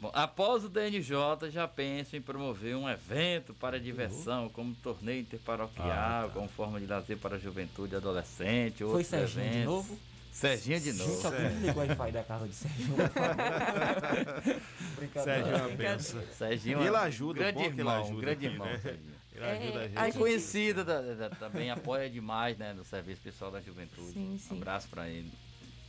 [0.00, 6.30] bom, após o DNJ, já penso em promover um evento para diversão, como torneio interparoquial,
[6.30, 8.82] como forma de lazer para a juventude e adolescente.
[8.84, 9.98] Foi Serginho de novo?
[10.38, 11.14] Serginho de novo.
[11.14, 12.96] Gente, alguém desligou o Wi-Fi da casa de Serginho.
[14.96, 15.42] Brincadeira.
[15.42, 16.22] Serginho é uma benção.
[16.36, 18.20] Serginho ele é ajuda, grande que ele irmão, ajuda.
[18.20, 19.18] grande irmão, Serginho.
[19.34, 19.98] Ele ajuda a gente.
[19.98, 24.12] É conhecido da- da- também, apoia demais né, no Serviço Pessoal da Juventude.
[24.12, 24.54] Sim, sim.
[24.54, 25.30] Um abraço para ele.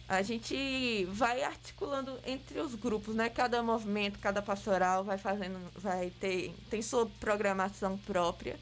[0.08, 3.30] A gente vai articulando entre os grupos, né?
[3.30, 8.58] Cada movimento, cada pastoral vai fazendo, vai ter, tem sua programação própria.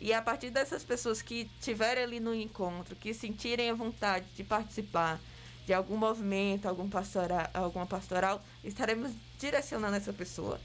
[0.00, 4.44] E a partir dessas pessoas que estiverem ali no encontro, que sentirem a vontade de
[4.44, 5.20] participar
[5.66, 10.60] de algum movimento, algum pastoral, alguma pastoral, estaremos direcionando essa pessoa.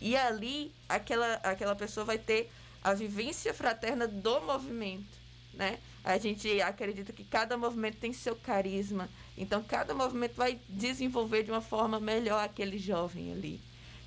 [0.00, 2.50] E ali, aquela, aquela pessoa vai ter
[2.82, 5.18] a vivência fraterna do movimento,
[5.52, 5.78] né?
[6.02, 11.50] A gente acredita que cada movimento tem seu carisma, então cada movimento vai desenvolver de
[11.50, 13.60] uma forma melhor aquele jovem ali.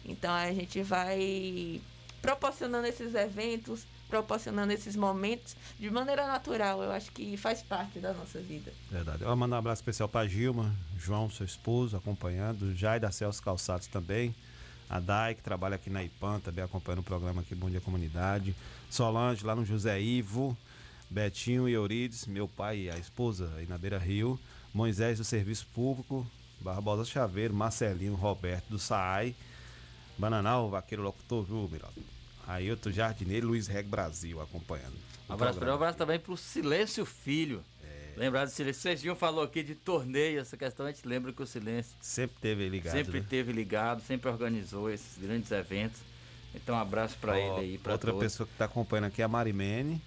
[0.04, 1.80] Então a gente vai
[2.22, 6.84] proporcionando esses eventos, proporcionando esses momentos de maneira natural.
[6.84, 8.72] Eu acho que faz parte da nossa vida.
[8.92, 9.24] Verdade.
[9.24, 12.76] Eu mandar um abraço especial para Gilma, João, seu esposo, acompanhando.
[12.76, 14.36] Jai da Celso Calçados também.
[14.88, 18.56] A Dai, que trabalha aqui na IPAN, também acompanhando o programa aqui Bom Dia Comunidade.
[18.88, 20.56] Solange, lá no José Ivo.
[21.10, 24.40] Betinho e Eurides, meu pai e a esposa aí na Beira Rio.
[24.72, 26.24] Moisés do Serviço Público.
[26.62, 29.34] Barbosa Chaveiro, Marcelinho, Roberto do SAAI.
[30.20, 31.88] Bananal, Vaqueiro Locutor Júbilo.
[32.48, 34.96] Ailton Jardineiro, Luiz Reg Brasil acompanhando.
[35.28, 35.72] o Um abraço, programa.
[35.72, 37.64] um abraço também pro Silêncio Filho.
[38.16, 38.80] Lembrar do Silêncio.
[38.82, 42.70] Serginho falou aqui de torneio, essa questão a gente lembra que o Silêncio Sempre teve
[42.70, 42.94] ligado.
[42.94, 43.26] sempre né?
[43.28, 46.00] teve ligado, sempre organizou esses grandes eventos.
[46.54, 48.24] Então, um abraço para ele aí, para Outra todos.
[48.24, 50.00] pessoa que está acompanhando aqui é a Marimene,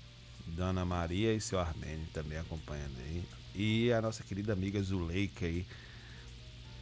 [0.47, 3.25] Dona Maria e seu Armênio também acompanhando aí.
[3.53, 5.67] E a nossa querida amiga Zuleika aí,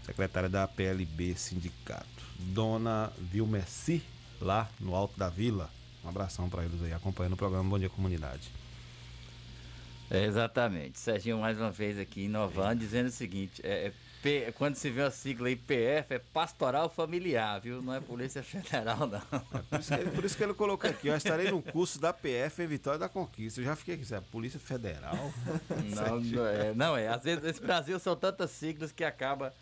[0.04, 2.06] secretária da PLB Sindicato.
[2.38, 4.02] Dona Vilmerci,
[4.40, 5.70] lá no Alto da Vila.
[6.04, 8.50] Um abração para eles aí, acompanhando o programa Bom Dia Comunidade.
[10.10, 10.98] É, exatamente.
[10.98, 15.02] Serginho mais uma vez aqui inovando, dizendo o seguinte: é, é P- quando se vê
[15.02, 17.80] a sigla aí, PF, é Pastoral Familiar, viu?
[17.82, 19.20] Não é Polícia Federal, não.
[19.20, 22.12] Por isso, que, ele- por isso que ele colocou aqui, eu estarei no curso da
[22.12, 23.60] PF em Vitória da Conquista.
[23.60, 25.32] Eu já fiquei aqui, é Polícia Federal.
[25.94, 27.08] Não, não é, não é.
[27.08, 29.54] Às vezes esse Brasil são tantas siglas que acaba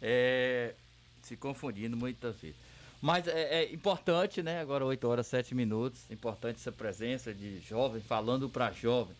[0.00, 0.74] é,
[1.22, 2.56] se confundindo muitas vezes.
[3.00, 4.60] Mas é, é importante, né?
[4.60, 6.00] Agora 8 horas 7 minutos.
[6.10, 9.14] Importante essa presença de jovem falando para jovem.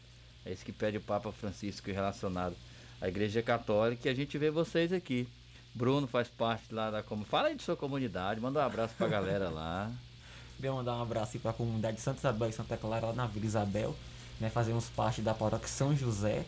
[0.45, 2.55] É isso que pede o Papa Francisco relacionado
[3.01, 4.09] à Igreja Católica.
[4.09, 5.27] E a gente vê vocês aqui.
[5.75, 7.31] Bruno faz parte lá da comunidade.
[7.31, 9.91] Fala aí de sua comunidade, manda um abraço pra galera lá.
[10.57, 13.27] Queria mandar um abraço para a comunidade de Santa Isabel e Santa Clara, lá na
[13.27, 13.97] Vila Isabel.
[14.39, 16.45] Né, fazemos parte da paróquia São José.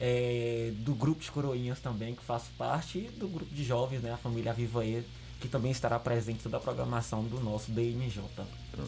[0.00, 4.12] é, do grupo de coroinhas também, que faço parte, e do grupo de jovens, né,
[4.12, 5.04] a família Viva E,
[5.40, 8.22] que também estará presente toda a programação do nosso DNJ.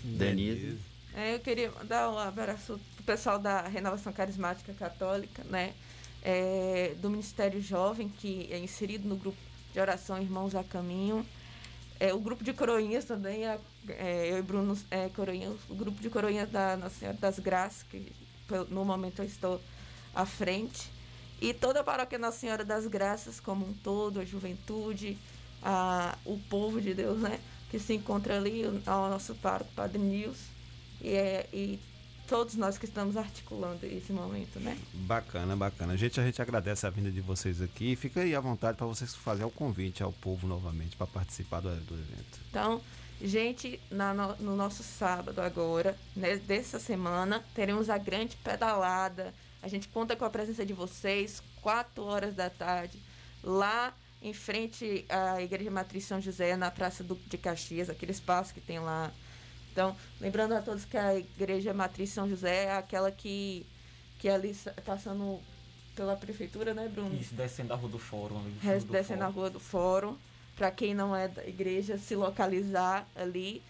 [0.03, 0.79] Denise.
[1.15, 5.73] É, eu queria dar um abraço pro pessoal da Renovação Carismática Católica, né?
[6.23, 9.39] É, do Ministério Jovem, que é inserido no grupo
[9.73, 11.25] de oração Irmãos a Caminho.
[11.99, 16.01] É, o grupo de coroinhas também, é, é, eu e Bruno é, coroinhas, o grupo
[16.03, 18.13] de coroinhas da Nossa Senhora das Graças, que
[18.69, 19.61] no momento eu estou
[20.15, 20.91] à frente.
[21.41, 25.17] E toda a paróquia Nossa Senhora das Graças como um todo, a juventude,
[25.63, 27.41] a, o povo de Deus, né?
[27.71, 30.39] Que se encontra ali, o, o nosso pároco, Padre Nils,
[31.01, 31.79] e, é, e
[32.27, 34.77] todos nós que estamos articulando esse momento, né?
[34.93, 35.97] Bacana, bacana.
[35.97, 37.95] Gente, a gente agradece a vinda de vocês aqui.
[37.97, 41.75] Fica aí à vontade para vocês fazerem o convite ao povo novamente para participar do,
[41.81, 42.41] do evento.
[42.51, 42.81] Então,
[43.23, 49.33] gente, na no, no nosso sábado agora, né, dessa semana, teremos a grande pedalada.
[49.63, 52.99] A gente conta com a presença de vocês, 4 horas da tarde,
[53.43, 58.53] lá em frente à Igreja Matriz São José, na Praça do, de Caxias, aquele espaço
[58.55, 59.11] que tem lá.
[59.73, 63.67] Então, lembrando a todos que a Igreja Matriz São José é aquela que,
[64.19, 65.41] que ali sa- passando
[65.95, 67.14] pela prefeitura, né, Bruno?
[67.14, 68.39] Isso, descendo a rua do fórum.
[68.39, 68.51] ali,
[68.85, 69.33] do descendo fórum.
[69.35, 70.17] rua do fórum,
[70.57, 73.62] para quem não é da igreja se localizar ali.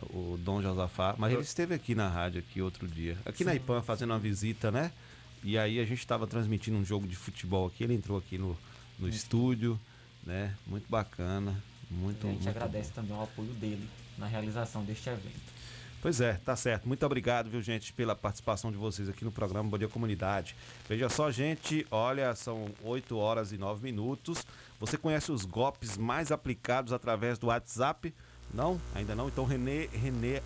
[0.09, 3.57] O Dom Josafá, mas ele esteve aqui na rádio aqui outro dia, aqui na Sim.
[3.57, 4.91] IPAM fazendo uma visita, né?
[5.43, 8.57] E aí a gente estava transmitindo um jogo de futebol aqui, ele entrou aqui no,
[8.99, 9.79] no estúdio,
[10.23, 10.55] né?
[10.65, 11.55] Muito bacana,
[11.89, 13.87] muito, E a gente muito agradece também o apoio dele
[14.17, 15.57] na realização deste evento.
[16.01, 16.87] Pois é, tá certo.
[16.87, 20.55] Muito obrigado, viu, gente, pela participação de vocês aqui no programa Bom Dia Comunidade.
[20.87, 24.45] Veja só, gente, olha, são 8 horas e 9 minutos.
[24.79, 28.13] Você conhece os golpes mais aplicados através do WhatsApp?
[28.53, 28.79] Não?
[28.95, 29.27] Ainda não?
[29.27, 29.89] Então Renê,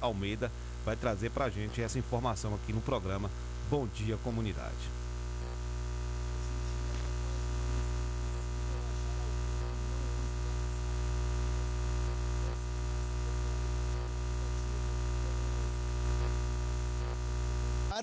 [0.02, 0.52] Almeida
[0.84, 3.30] vai trazer pra gente essa informação aqui no programa
[3.70, 5.02] Bom Dia Comunidade.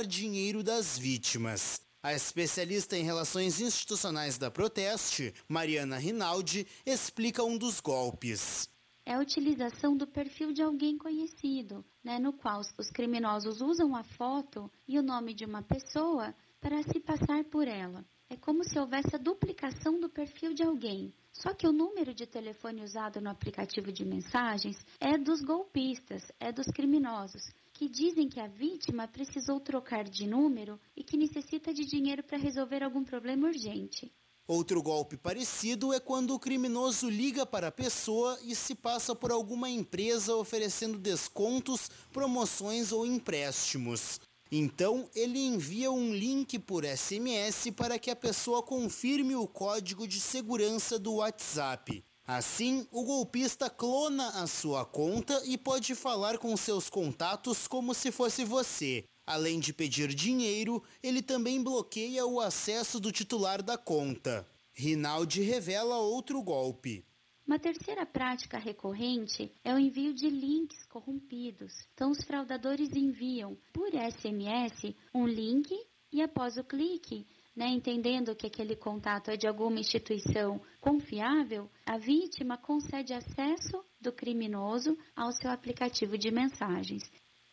[0.08, 1.82] Dinheiro das vítimas.
[2.02, 8.70] A especialista em relações institucionais da Proteste, Mariana Rinaldi, explica um dos golpes.
[9.08, 14.04] É a utilização do perfil de alguém conhecido, né, no qual os criminosos usam a
[14.04, 18.04] foto e o nome de uma pessoa para se passar por ela.
[18.28, 21.10] É como se houvesse a duplicação do perfil de alguém.
[21.32, 26.52] Só que o número de telefone usado no aplicativo de mensagens é dos golpistas, é
[26.52, 27.40] dos criminosos,
[27.72, 32.36] que dizem que a vítima precisou trocar de número e que necessita de dinheiro para
[32.36, 34.12] resolver algum problema urgente.
[34.48, 39.30] Outro golpe parecido é quando o criminoso liga para a pessoa e se passa por
[39.30, 44.18] alguma empresa oferecendo descontos, promoções ou empréstimos.
[44.50, 50.18] Então, ele envia um link por SMS para que a pessoa confirme o código de
[50.18, 52.02] segurança do WhatsApp.
[52.26, 58.10] Assim, o golpista clona a sua conta e pode falar com seus contatos como se
[58.10, 59.04] fosse você.
[59.28, 64.48] Além de pedir dinheiro, ele também bloqueia o acesso do titular da conta.
[64.72, 67.04] Rinaldi revela outro golpe.
[67.46, 71.74] Uma terceira prática recorrente é o envio de links corrompidos.
[71.92, 75.78] Então, os fraudadores enviam por SMS um link
[76.10, 81.98] e, após o clique, né, entendendo que aquele contato é de alguma instituição confiável, a
[81.98, 87.02] vítima concede acesso do criminoso ao seu aplicativo de mensagens.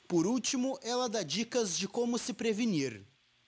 [0.07, 3.03] Por último, ela dá dicas de como se prevenir.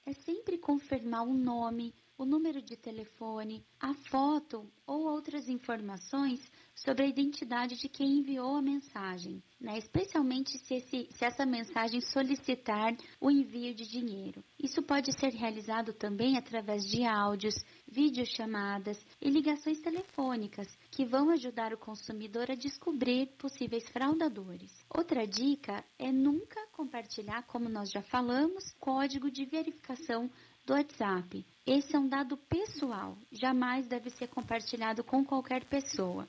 [0.06, 7.06] É sempre confirmar o nome, o número de telefone, a foto ou outras informações sobre
[7.06, 9.78] a identidade de quem enviou a mensagem, né?
[9.78, 14.44] especialmente se, esse, se essa mensagem solicitar o envio de dinheiro.
[14.62, 17.56] Isso pode ser realizado também através de áudios,
[17.88, 24.72] videochamadas e ligações telefônicas, que vão ajudar o consumidor a descobrir possíveis fraudadores.
[24.96, 30.30] Outra dica é nunca compartilhar, como nós já falamos, código de verificação
[30.66, 31.44] do WhatsApp.
[31.66, 36.28] Esse é um dado pessoal, jamais deve ser compartilhado com qualquer pessoa.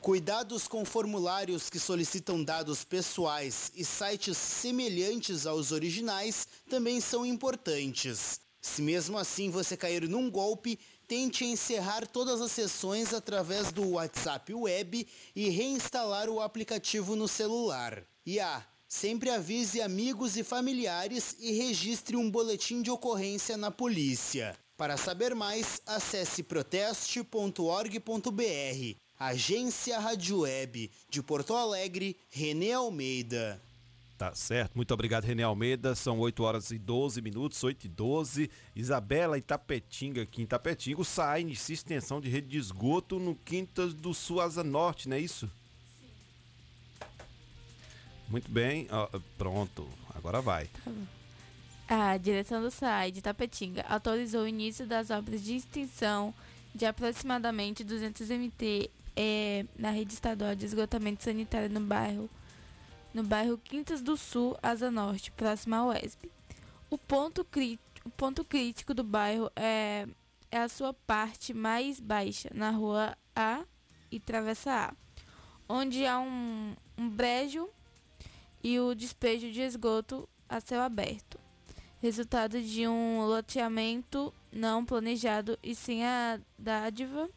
[0.00, 8.40] Cuidados com formulários que solicitam dados pessoais e sites semelhantes aos originais também são importantes.
[8.60, 14.54] Se mesmo assim você cair num golpe, tente encerrar todas as sessões através do WhatsApp
[14.54, 18.04] Web e reinstalar o aplicativo no celular.
[18.24, 24.56] E ah, sempre avise amigos e familiares e registre um boletim de ocorrência na polícia.
[24.76, 29.07] Para saber mais, acesse proteste.org.br.
[29.18, 33.60] Agência Rádio Web de Porto Alegre, Renê Almeida.
[34.18, 35.94] Tá certo, muito obrigado, René Almeida.
[35.94, 38.50] São 8 horas e 12 minutos, 8 e 12.
[38.74, 43.94] Isabela Itapetinga, aqui em Itapetinga, o SAI inicia extensão de rede de esgoto no Quintas
[43.94, 45.48] do Suaza Norte, não é isso?
[48.28, 49.08] Muito bem, ó,
[49.38, 50.68] pronto, agora vai.
[51.88, 56.34] A direção do SAI de Tapetinga autorizou o início das obras de extensão
[56.74, 58.90] de aproximadamente 200 MT
[59.20, 62.30] eh, na rede estadual de esgotamento sanitário no bairro
[63.12, 66.30] no bairro Quintas do Sul, Asa Norte, próximo ao UESB.
[66.88, 67.44] O ponto,
[68.04, 70.06] o ponto crítico do bairro é,
[70.52, 73.64] é a sua parte mais baixa, na rua A
[74.10, 74.94] e Travessa A,
[75.68, 77.68] onde há um, um brejo
[78.62, 81.40] e o despejo de esgoto a céu aberto,
[82.00, 87.28] resultado de um loteamento não planejado e sem a dádiva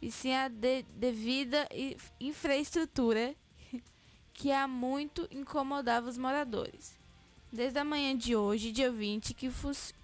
[0.00, 1.68] e sem a de, devida
[2.18, 3.34] infraestrutura
[4.32, 6.98] que há muito incomodava os moradores.
[7.52, 9.50] Desde a manhã de hoje, dia 20, que,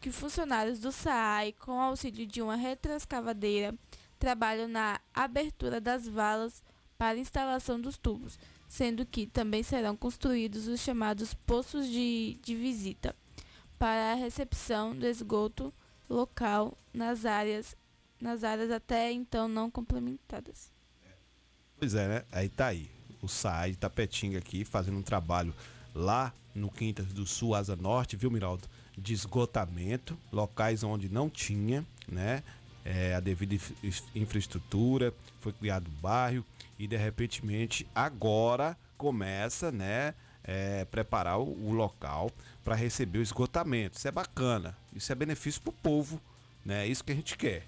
[0.00, 3.72] que funcionários do SAAI, com auxílio de uma retroescavadeira,
[4.18, 6.62] trabalham na abertura das valas
[6.98, 13.14] para instalação dos tubos, sendo que também serão construídos os chamados poços de, de visita
[13.78, 15.72] para a recepção do esgoto
[16.08, 17.76] local nas áreas,
[18.20, 20.70] nas áreas até então não complementadas.
[21.78, 22.24] Pois é, né?
[22.32, 22.90] Aí tá aí
[23.22, 25.54] o SAI Tapetinga aqui, fazendo um trabalho
[25.94, 28.66] lá no Quintas do Sul, Asa Norte, viu, Miraldo?
[28.96, 32.42] De esgotamento, locais onde não tinha, né?
[32.84, 33.56] É, a devida
[34.14, 36.44] infraestrutura, foi criado o bairro
[36.78, 40.14] e de repente agora começa, né?
[40.42, 42.30] É, preparar o, o local
[42.64, 43.98] para receber o esgotamento.
[43.98, 46.20] Isso é bacana, isso é benefício para o povo,
[46.64, 46.84] né?
[46.84, 47.66] É isso que a gente quer.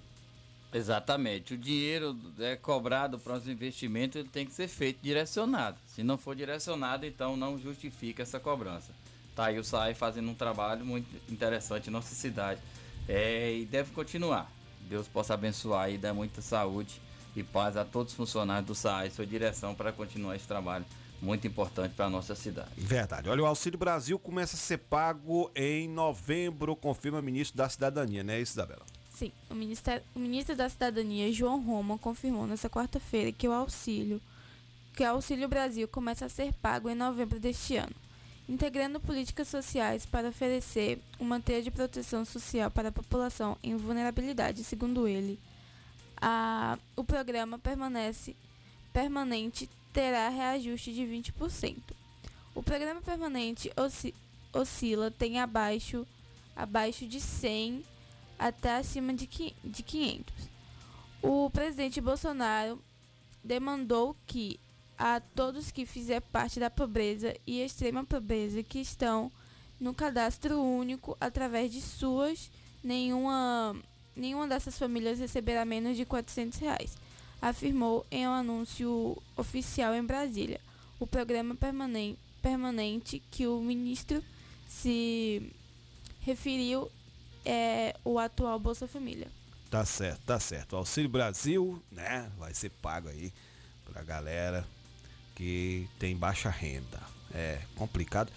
[0.73, 1.53] Exatamente.
[1.53, 5.77] O dinheiro é cobrado para os investimentos, ele tem que ser feito direcionado.
[5.87, 8.93] Se não for direcionado, então não justifica essa cobrança.
[9.35, 12.61] Tá aí o SAI fazendo um trabalho muito interessante em nossa cidade.
[13.07, 14.51] É, e deve continuar.
[14.81, 17.01] Deus possa abençoar e dar muita saúde
[17.35, 20.85] e paz a todos os funcionários do SAI sua direção para continuar esse trabalho
[21.21, 22.69] muito importante para a nossa cidade.
[22.77, 23.29] Verdade.
[23.29, 28.23] Olha, o Auxílio Brasil começa a ser pago em novembro, confirma o ministro da Cidadania,
[28.23, 28.85] né, Isabela?
[29.19, 34.21] Sim, o, o ministro da Cidadania, João Roma, confirmou nesta quarta-feira que o auxílio
[34.95, 37.95] que o Auxílio Brasil começa a ser pago em novembro deste ano,
[38.47, 44.63] integrando políticas sociais para oferecer uma teia de proteção social para a população em vulnerabilidade,
[44.63, 45.37] segundo ele.
[46.21, 48.37] A, o programa permanece
[48.93, 51.75] permanente terá reajuste de 20%.
[52.55, 54.13] O programa permanente osci,
[54.53, 56.07] oscila tem abaixo
[56.55, 57.83] abaixo de 100
[58.39, 60.33] até acima de 500.
[61.21, 62.81] O presidente Bolsonaro
[63.43, 64.57] demandou que
[64.97, 69.31] a todos que fizer parte da pobreza e extrema pobreza que estão
[69.79, 72.51] no cadastro único através de suas,
[72.83, 73.75] nenhuma,
[74.15, 76.97] nenhuma dessas famílias receberá menos de 400 reais,
[77.41, 80.59] afirmou em um anúncio oficial em Brasília.
[80.99, 84.21] O programa permanente, permanente que o ministro
[84.67, 85.49] se
[86.21, 86.91] referiu
[87.49, 89.27] é o atual Bolsa Família.
[89.69, 90.73] Tá certo, tá certo.
[90.73, 93.33] O Auxílio Brasil, né, vai ser pago aí
[93.91, 94.65] pra galera
[95.35, 96.99] que tem baixa renda.
[97.33, 98.31] É complicado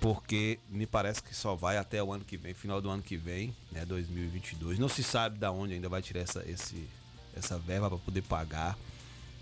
[0.00, 3.16] porque me parece que só vai até o ano que vem, final do ano que
[3.16, 4.78] vem, né, 2022.
[4.78, 6.88] Não se sabe da onde ainda vai tirar essa esse
[7.36, 8.76] essa verba para poder pagar,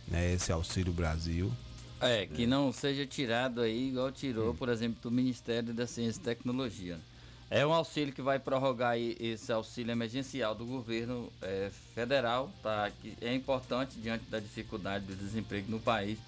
[0.07, 1.53] né, esse Auxílio Brasil.
[2.01, 4.57] É, que não seja tirado aí igual tirou, hum.
[4.57, 7.01] por exemplo, do Ministério da Ciência e Tecnologia.
[7.51, 12.91] É um auxílio que vai prorrogar aí esse auxílio emergencial do governo eh, federal, tá?
[13.01, 16.19] Que é importante diante da dificuldade do desemprego no país,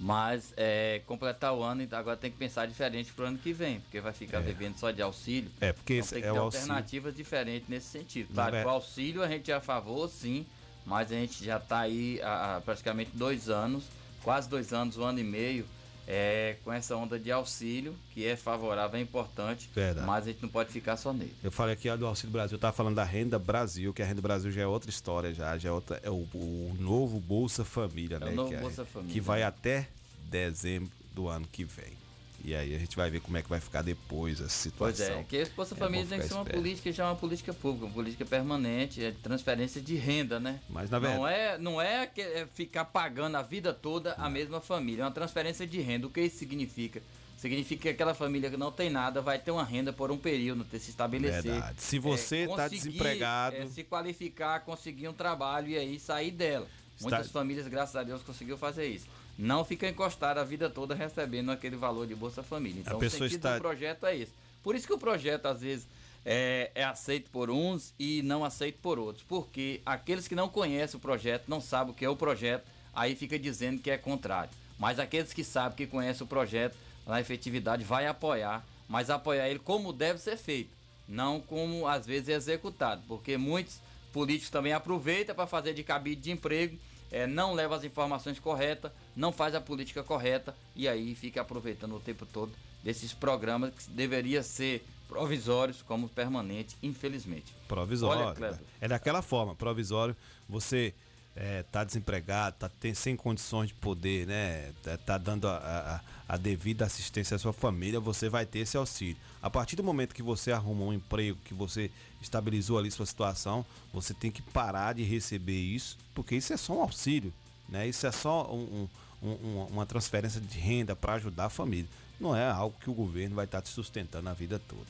[0.00, 3.52] mas é, completar o ano, então agora tem que pensar diferente para o ano que
[3.52, 4.42] vem, porque vai ficar É.
[4.42, 5.50] devendo só de auxílio.
[5.60, 8.32] É, porque então tem que é ter alternativas diferentes nesse sentido.
[8.32, 10.46] Claro, é- o auxílio a gente é a favor, sim,
[10.86, 13.84] mas a gente já está aí há praticamente dois anos,
[14.24, 15.66] quase dois anos, um ano e meio,
[16.06, 20.06] é, com essa onda de auxílio, que é favorável, é importante, Verdade.
[20.06, 21.34] mas a gente não pode ficar só nele.
[21.42, 24.06] Eu falei aqui ó, do Auxílio Brasil, eu tava falando da Renda Brasil, que a
[24.06, 27.64] Renda Brasil já é outra história, já, já é, outra, é o, o novo Bolsa
[27.64, 28.32] Família, É o né?
[28.32, 29.12] novo que, Bolsa Família.
[29.12, 29.88] que vai até
[30.30, 32.01] dezembro do ano que vem.
[32.44, 35.20] E aí a gente vai ver como é que vai ficar depois a Pois situação.
[35.20, 36.58] é, que esse Bolsa É Família bom tem que ser uma esperto.
[36.58, 40.58] política já é uma política pública, uma política permanente, é transferência de renda, né?
[40.68, 44.28] Mas na não verdade- é, não é, que- é ficar pagando a vida toda a
[44.28, 46.08] mesma família, é uma transferência de renda.
[46.08, 47.00] O que isso significa?
[47.36, 50.64] Significa que aquela família que não tem nada vai ter uma renda por um período,
[50.64, 51.42] ter se estabelecer.
[51.42, 51.80] Verdade.
[51.82, 56.66] Se você tá conseguir, desempregado- é, se qualificar, conseguir um trabalho e aí sair dela.
[56.96, 59.06] Está- Muitas famílias, graças a Deus, conseguiu fazer isso.
[59.38, 62.80] Não fica encostado a vida toda recebendo aquele valor de Bolsa Família.
[62.80, 64.32] Então, pessoa o sentido está- do projeto é esse.
[64.62, 65.86] Por isso que o projeto, às vezes,
[66.24, 69.24] é, é aceito por uns e não aceito por outros.
[69.28, 72.64] Porque aqueles que não conhecem o projeto, não sabem o que é o projeto,
[72.94, 74.50] aí fica dizendo que é contrário.
[74.78, 76.76] Mas aqueles que sabem, que conhecem o projeto,
[77.06, 80.70] na efetividade, vai apoiar, mas apoiar ele como deve ser feito,
[81.08, 83.02] não como às vezes é executado.
[83.08, 83.80] Porque muitos
[84.12, 86.78] políticos também aproveitam para fazer de cabide de emprego,
[87.12, 91.94] é, não leva as informações corretas, não faz a política correta e aí fica aproveitando
[91.94, 92.50] o tempo todo
[92.82, 97.54] desses programas que deveria ser provisórios como permanente, infelizmente.
[97.68, 98.22] Provisório.
[98.22, 100.16] Olha, é daquela forma, provisório,
[100.48, 100.94] você
[101.34, 104.72] é, tá desempregado, tá tem, sem condições de poder, né?
[104.82, 106.00] Tá, tá dando a, a-
[106.34, 109.16] a devida assistência à sua família, você vai ter esse auxílio.
[109.42, 111.90] A partir do momento que você arruma um emprego, que você
[112.22, 116.74] estabilizou ali sua situação, você tem que parar de receber isso, porque isso é só
[116.78, 117.32] um auxílio,
[117.68, 117.86] né?
[117.86, 118.88] Isso é só um-
[119.22, 121.88] um- um- uma transferência de renda para ajudar a família.
[122.20, 124.86] Não é algo que o governo vai estar te sustentando a vida toda.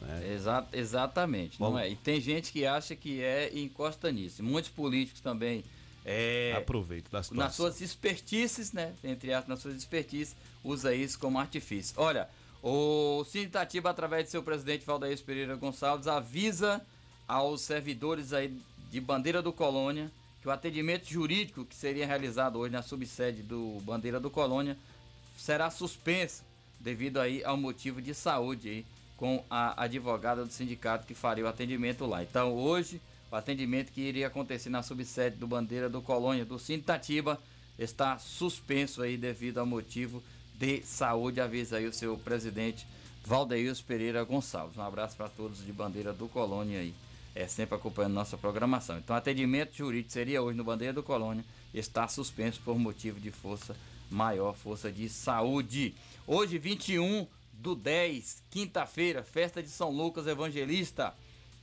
[0.00, 0.32] Né?
[0.34, 1.90] Exa exatamente, não Vamos- é?
[1.90, 4.42] E tem gente que acha que é e encosta nisso.
[4.44, 5.64] Muitos políticos também
[6.10, 8.94] é, Aproveita da nas suas expertices, né?
[9.04, 11.94] Entre aspas, nas suas expertises, usa isso como artifício.
[11.98, 12.28] Olha,
[12.62, 13.50] o Cine
[13.84, 16.80] através de seu presidente Valdair Pereira Gonçalves, avisa
[17.26, 18.58] aos servidores aí
[18.90, 20.10] de Bandeira do Colônia
[20.40, 24.78] que o atendimento jurídico que seria realizado hoje na subsede do Bandeira do Colônia
[25.36, 26.42] será suspenso
[26.80, 28.86] devido aí ao motivo de saúde aí
[29.18, 32.22] com a advogada do sindicato que faria o atendimento lá.
[32.22, 32.98] Então hoje
[33.30, 37.38] o atendimento que iria acontecer na subsede do Bandeira do Colônia do Sintatiba
[37.78, 40.22] está suspenso aí devido ao motivo
[40.54, 41.40] de saúde.
[41.40, 42.86] Avisa aí o seu presidente
[43.24, 44.76] Valdeils Pereira Gonçalves.
[44.76, 46.94] Um abraço para todos de Bandeira do Colônia aí.
[47.34, 48.98] É sempre acompanhando nossa programação.
[48.98, 53.76] Então, atendimento jurídico seria hoje no Bandeira do Colônia, está suspenso por motivo de força
[54.10, 55.94] maior, força de saúde.
[56.26, 61.14] Hoje, 21 do 10, quinta-feira, festa de São Lucas Evangelista,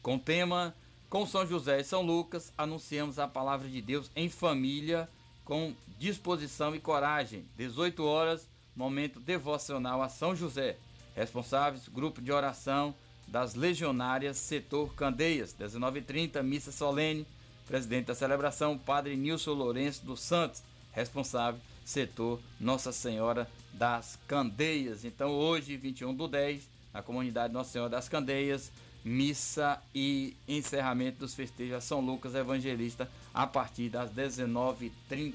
[0.01, 0.73] com tema
[1.15, 5.07] com São José e São Lucas, anunciamos a palavra de Deus em família,
[5.45, 7.45] com disposição e coragem.
[7.55, 10.75] 18 horas, momento devocional a São José.
[11.15, 12.93] Responsáveis, grupo de oração
[13.29, 15.55] das Legionárias, setor Candeias.
[15.57, 17.25] 19h30, missa solene.
[17.65, 20.61] Presidente da celebração, Padre Nilson Lourenço dos Santos.
[20.91, 25.05] Responsável, setor Nossa Senhora das Candeias.
[25.05, 28.69] Então, hoje, 21 do 10, na comunidade Nossa Senhora das Candeias,
[29.05, 35.33] missa e encerramento dos festejos a São Lucas Evangelista a partir das 19h30.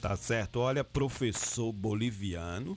[0.00, 0.60] Tá certo.
[0.60, 2.76] Olha, professor boliviano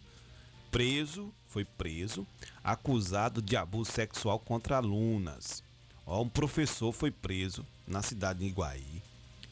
[0.72, 2.26] preso, foi preso,
[2.64, 5.64] acusado de abuso sexual contra alunas.
[6.06, 9.02] Ó, um professor foi preso na cidade de Iguaí,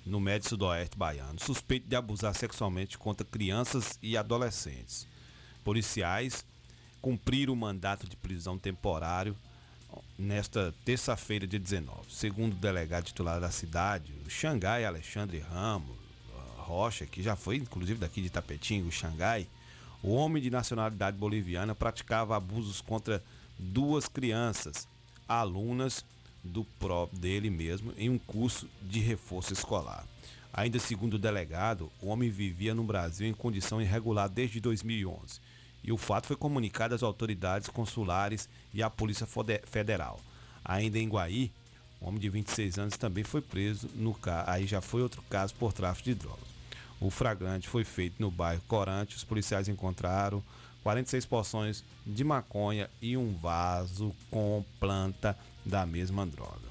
[0.06, 5.08] no médio sudoeste baiano, suspeito de abusar sexualmente contra crianças e adolescentes.
[5.64, 6.46] Policiais
[7.02, 9.36] cumpriram o mandato de prisão temporário
[10.18, 12.10] nesta terça-feira, dia 19.
[12.10, 15.96] Segundo o delegado titular da cidade, o Xangai Alexandre Ramos
[16.34, 19.48] ah, Rocha, que já foi inclusive daqui de Tapetinho, o Xangai,
[20.02, 23.24] o homem de nacionalidade boliviana praticava abusos contra
[23.58, 24.88] duas crianças,
[25.28, 26.06] alunas
[26.44, 30.06] do próprio dele mesmo, em um curso de reforço escolar.
[30.54, 35.42] Ainda segundo o delegado, o homem vivia no Brasil em condição irregular desde 2011
[35.86, 39.28] e o fato foi comunicado às autoridades consulares e à Polícia
[39.66, 40.20] Federal.
[40.64, 41.52] Ainda em Guaí,
[42.02, 45.54] um homem de 26 anos também foi preso no ca- aí já foi outro caso
[45.56, 46.44] por tráfico de drogas.
[47.00, 50.42] O flagrante foi feito no bairro Corante, os policiais encontraram
[50.82, 56.66] 46 porções de maconha e um vaso com planta da mesma droga.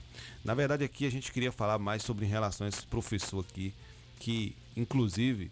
[0.45, 3.73] Na verdade, aqui a gente queria falar mais sobre em relação a esse professor aqui,
[4.19, 5.51] que inclusive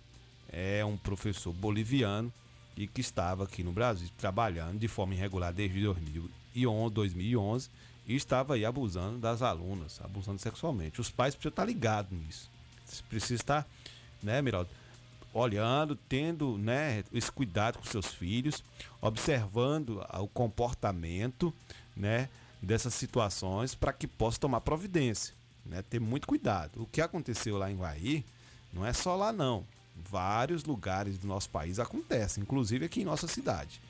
[0.49, 2.33] é um professor boliviano
[2.77, 7.71] e que estava aqui no Brasil trabalhando de forma irregular desde 2011, 2011
[8.07, 11.01] e estava aí abusando das alunas, abusando sexualmente.
[11.01, 12.51] Os pais precisam estar ligados nisso.
[13.09, 13.67] Precisa estar,
[14.23, 14.69] né, Miraldo,
[15.33, 18.63] olhando, tendo, né, esse cuidado com seus filhos,
[19.01, 21.55] observando o comportamento,
[21.97, 22.29] né,
[22.61, 25.35] dessas situações para que possa tomar providência,
[25.65, 26.83] né, ter muito cuidado.
[26.83, 28.25] O que aconteceu lá em Guaí
[28.73, 29.65] não é só lá não.
[29.95, 33.81] Vários lugares do nosso país acontece, inclusive aqui em nossa cidade.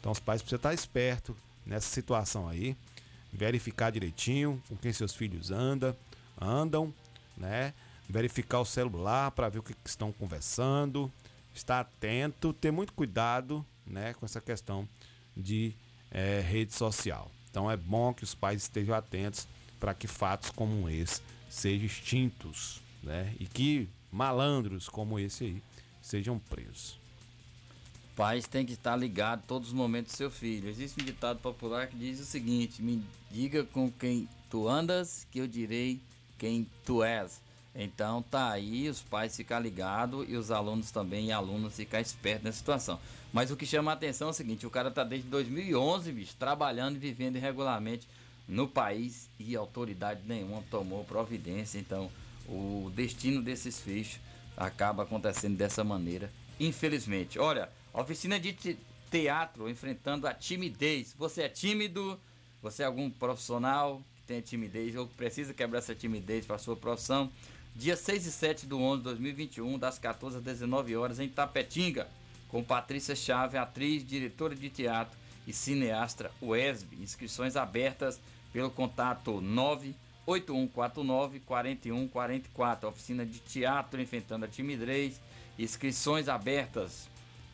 [0.00, 2.76] Então os pais precisam estar espertos nessa situação aí,
[3.32, 5.96] verificar direitinho com quem seus filhos andam,
[6.40, 6.92] andam,
[7.36, 7.72] né?
[8.08, 11.10] Verificar o celular para ver o que, que estão conversando,
[11.54, 14.88] estar atento, ter muito cuidado, né, com essa questão
[15.36, 15.74] de
[16.10, 17.30] é, rede social.
[17.50, 19.46] Então é bom que os pais estejam atentos
[19.78, 23.34] para que fatos como esse sejam extintos, né?
[23.38, 25.62] E que malandros como esse aí
[26.02, 27.00] sejam presos.
[28.14, 30.68] Pais têm que estar ligados todos os momentos do seu filho.
[30.68, 35.38] Existe um ditado popular que diz o seguinte: me diga com quem tu andas, que
[35.38, 35.98] eu direi
[36.36, 37.40] quem tu és.
[37.74, 42.44] Então tá aí, os pais ficar ligados e os alunos também e alunos ficar espertos
[42.44, 43.00] nessa situação.
[43.32, 46.36] Mas o que chama a atenção é o seguinte, o cara tá desde 2011, bicho,
[46.38, 48.06] trabalhando e vivendo irregularmente
[48.46, 51.78] no país e autoridade nenhuma tomou providência.
[51.78, 52.10] Então,
[52.48, 54.20] o destino desses fechos
[54.56, 57.38] acaba acontecendo dessa maneira, infelizmente.
[57.38, 58.78] Olha, oficina de te
[59.10, 61.14] teatro enfrentando a timidez.
[61.18, 62.18] Você é tímido?
[62.62, 67.30] Você é algum profissional que tem timidez ou precisa quebrar essa timidez para sua profissão?
[67.74, 72.08] Dia 6 e 7 do 11 de 2021, das 14 às 19 horas, em Tapetinga,
[72.48, 76.96] com Patrícia Chave, atriz, diretora de teatro e cineasta UESB.
[77.02, 78.20] Inscrições abertas
[78.52, 79.40] pelo contato
[80.26, 82.88] 98149 4144.
[82.88, 85.20] Oficina de teatro enfrentando a timidez.
[85.58, 87.08] Inscrições abertas.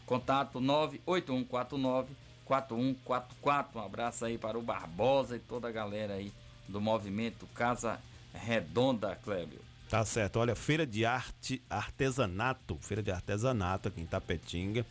[0.07, 2.15] Contato 98149
[2.45, 3.79] 4144.
[3.79, 6.33] Um abraço aí para o Barbosa e toda a galera aí
[6.69, 8.01] do movimento Casa
[8.33, 9.61] Redonda, Clébio.
[9.89, 10.39] Tá certo.
[10.39, 14.85] Olha, feira de arte, artesanato, feira de artesanato aqui em Tapetinga.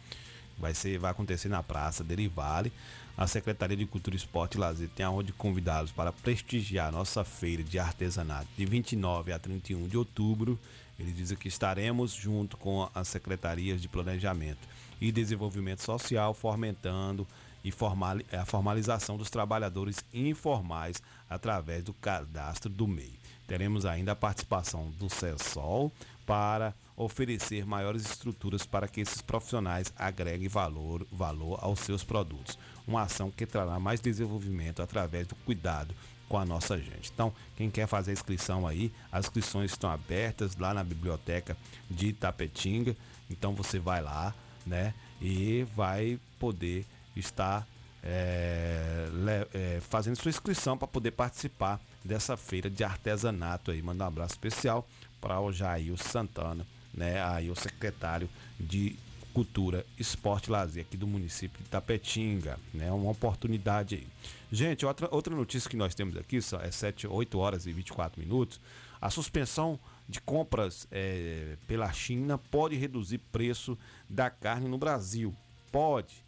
[0.58, 2.74] Vai ser, vai acontecer na Praça Derivale.
[3.18, 7.24] A Secretaria de Cultura, Esporte e Lazer tem a honra de convidá-los para prestigiar nossa
[7.24, 10.60] feira de artesanato de 29 a 31 de outubro.
[11.00, 14.68] Ele diz que estaremos junto com as secretarias de planejamento
[15.02, 17.28] e desenvolvimento social, fomentando
[17.64, 23.18] e formal, a formalização dos trabalhadores informais através do cadastro do MEI.
[23.48, 25.92] Teremos ainda a participação do CESOL
[26.24, 32.58] para oferecer maiores estruturas para que esses profissionais agreguem valor, valor aos seus produtos.
[32.88, 35.94] Uma ação que trará mais desenvolvimento através do cuidado
[36.28, 37.12] com a nossa gente.
[37.14, 41.58] Então, quem quer fazer a inscrição aí, as inscrições estão abertas lá na biblioteca
[41.90, 42.96] de Itapetinga.
[43.30, 44.34] Então você vai lá,
[44.66, 44.94] né?
[45.22, 46.86] E vai poder
[47.16, 47.68] estar
[48.04, 49.08] é,
[49.54, 53.82] é, fazendo sua inscrição para poder participar dessa feira de artesanato aí.
[53.82, 54.88] Manda um abraço especial
[55.20, 57.24] para o Jair Santana, né?
[57.24, 58.96] Aí o secretário de
[59.38, 62.92] Cultura, Esporte e Lazer aqui do município de Tapetinga, né?
[62.92, 64.08] Uma oportunidade aí.
[64.52, 68.20] Gente, outra, outra notícia que nós temos aqui, só é 7, 8 horas e 24
[68.20, 68.60] minutos.
[69.00, 73.78] A suspensão de compras é, pela China pode reduzir preço
[74.10, 75.32] da carne no Brasil.
[75.72, 76.26] Pode.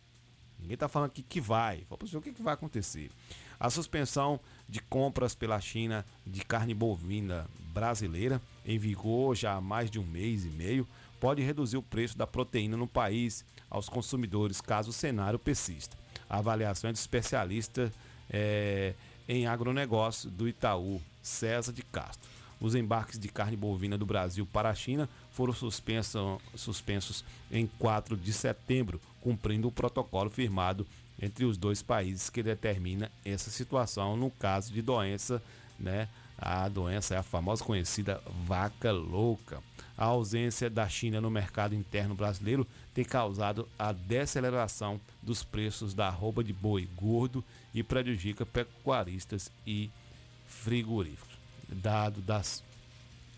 [0.60, 1.88] Ninguém está falando aqui que vai.
[1.90, 3.10] Vamos ver o que, que vai acontecer.
[3.60, 9.90] A suspensão de compras pela China de carne bovina brasileira, em vigor já há mais
[9.90, 10.88] de um mês e meio,
[11.20, 15.98] pode reduzir o preço da proteína no país aos consumidores, caso o cenário persista.
[16.30, 17.92] A avaliação é de especialista
[18.30, 18.94] é,
[19.28, 22.30] em agronegócio do Itaú, César de Castro.
[22.62, 28.34] Os embarques de carne bovina do Brasil para a China foram suspensos, em 4 de
[28.34, 30.86] setembro, cumprindo o protocolo firmado
[31.22, 35.42] entre os dois países que determina essa situação no caso de doença,
[35.80, 36.08] né?
[36.38, 39.62] A doença é a famosa conhecida vaca louca.
[40.00, 46.08] A ausência da China no mercado interno brasileiro tem causado a deceleração dos preços da
[46.08, 47.44] arroba de boi gordo
[47.74, 49.92] e prejudica pecuaristas e
[50.48, 51.38] frigoríficos.
[51.68, 52.64] Dado das,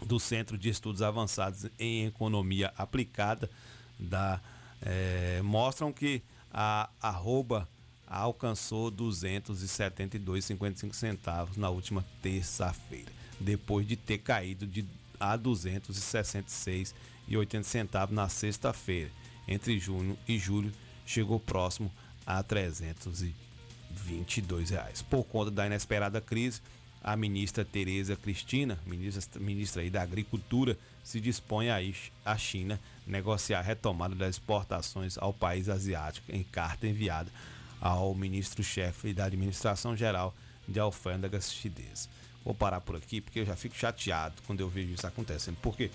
[0.05, 3.49] do Centro de Estudos Avançados em Economia Aplicada
[3.97, 4.39] da,
[4.83, 6.21] é, mostram que
[6.53, 7.67] a arroba
[8.05, 18.27] alcançou 272,55 centavos na última terça-feira, depois de ter caído de a 266,80 centavos na
[18.27, 19.11] sexta-feira.
[19.47, 20.71] Entre junho e julho
[21.05, 21.91] chegou próximo
[22.25, 25.01] a 322 reais.
[25.01, 26.61] Por conta da inesperada crise,
[27.03, 31.77] a ministra Tereza Cristina, ministra, ministra da Agricultura, se dispõe a
[32.23, 37.31] à China negociar a retomada das exportações ao país asiático em carta enviada
[37.79, 40.35] ao ministro-chefe da Administração Geral
[40.67, 42.07] de Alfândegas Chinesa.
[42.43, 45.57] Vou parar por aqui porque eu já fico chateado quando eu vejo isso acontecendo.
[45.61, 45.91] Porque,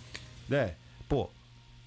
[0.48, 0.74] né,
[1.08, 1.28] pô,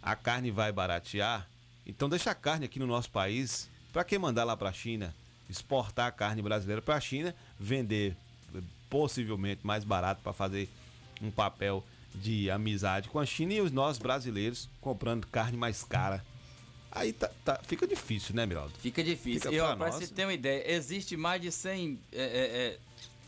[0.02, 1.48] a carne vai baratear,
[1.86, 3.70] então deixa a carne aqui no nosso país.
[3.94, 5.16] Para que mandar lá para a China?
[5.50, 8.16] Exportar a carne brasileira para a China, vender
[8.90, 10.70] possivelmente mais barato para fazer
[11.22, 11.84] um papel
[12.14, 16.24] de amizade com a China e os nós brasileiros comprando carne mais cara.
[16.92, 18.74] Aí tá, tá- fica difícil, né, Miraldo?
[18.80, 19.42] Fica difícil.
[19.42, 22.78] Fica e ó, pra você ter uma ideia, existe mais de 100, é, é, é,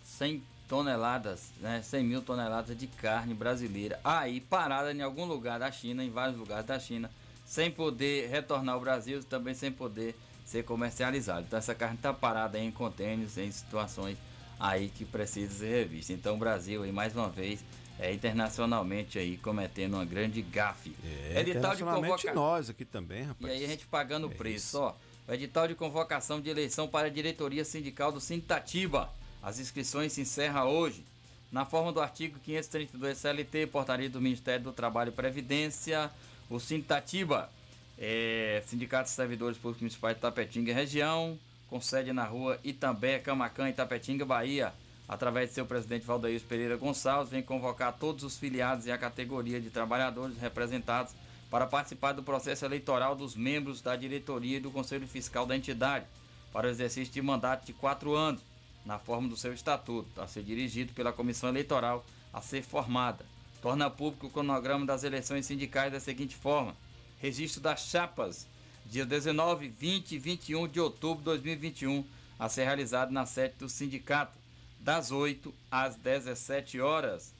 [0.04, 0.42] 100
[0.76, 6.02] toneladas, né, 100 mil toneladas de carne brasileira aí parada em algum lugar da China,
[6.02, 7.12] em vários lugares da China,
[7.46, 10.16] sem poder retornar ao Brasil e também sem poder
[10.46, 11.42] ser comercializado.
[11.46, 14.18] Então essa carne está parada aí em contêineres, em situações
[14.58, 16.14] aí que precisa ser revista.
[16.14, 17.60] Então o Brasil aí mais uma vez
[18.00, 20.96] é internacionalmente aí cometendo uma grande gafe.
[21.04, 23.52] É, Edital de internacionalmente convoca- nós aqui também, e rapaz.
[23.54, 24.80] aí a gente pagando o É preço, isso.
[24.80, 24.96] ó.
[25.28, 29.10] O edital de convocação de eleição para a diretoria sindical do Sintatiba.
[29.42, 31.04] As inscrições se encerram hoje.
[31.52, 36.10] Na forma do artigo 532 CLT, portaria do Ministério do Trabalho e Previdência,
[36.50, 37.50] o Sintatiba,
[37.98, 41.38] é, Sindicato de Servidores Públicos Municipais de Tapetinga e Região,
[41.68, 44.74] com sede na rua Itambé, Camacã, Itapetinga, Bahia,
[45.08, 49.60] através de seu presidente Valdeir Pereira Gonçalves, vem convocar todos os filiados e a categoria
[49.60, 51.14] de trabalhadores representados
[51.50, 56.06] para participar do processo eleitoral dos membros da diretoria e do Conselho Fiscal da entidade,
[56.54, 58.42] para o exercício de mandato de quatro anos,
[58.86, 63.26] na forma do seu estatuto, a ser dirigido pela comissão eleitoral a ser formada.
[63.62, 66.76] Torna público o cronograma das eleições sindicais da seguinte forma:
[67.20, 68.48] registro das chapas,
[68.86, 72.04] dia 19, 20 e 21 de outubro de 2021,
[72.40, 74.38] a ser realizado na sede do sindicato,
[74.80, 77.34] das 8 às 17 horas.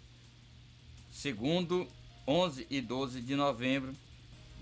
[1.12, 1.88] Segundo,
[2.28, 3.94] 11 e 12 de novembro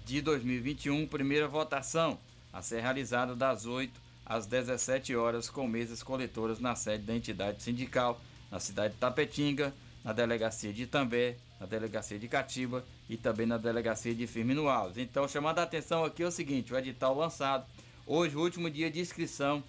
[0.05, 2.17] de 2021, primeira votação,
[2.53, 7.63] a ser realizada das 8 às 17 horas com mesas coletoras na sede da entidade
[7.63, 9.73] sindical, na cidade de Tapetinga,
[10.05, 14.97] na delegacia de Itambé, na delegacia de Catiba e também na delegacia de Firmino Alves.
[14.97, 17.65] Então, chamando a atenção aqui é o seguinte, o edital lançado
[18.05, 19.63] hoje, o último dia de inscrição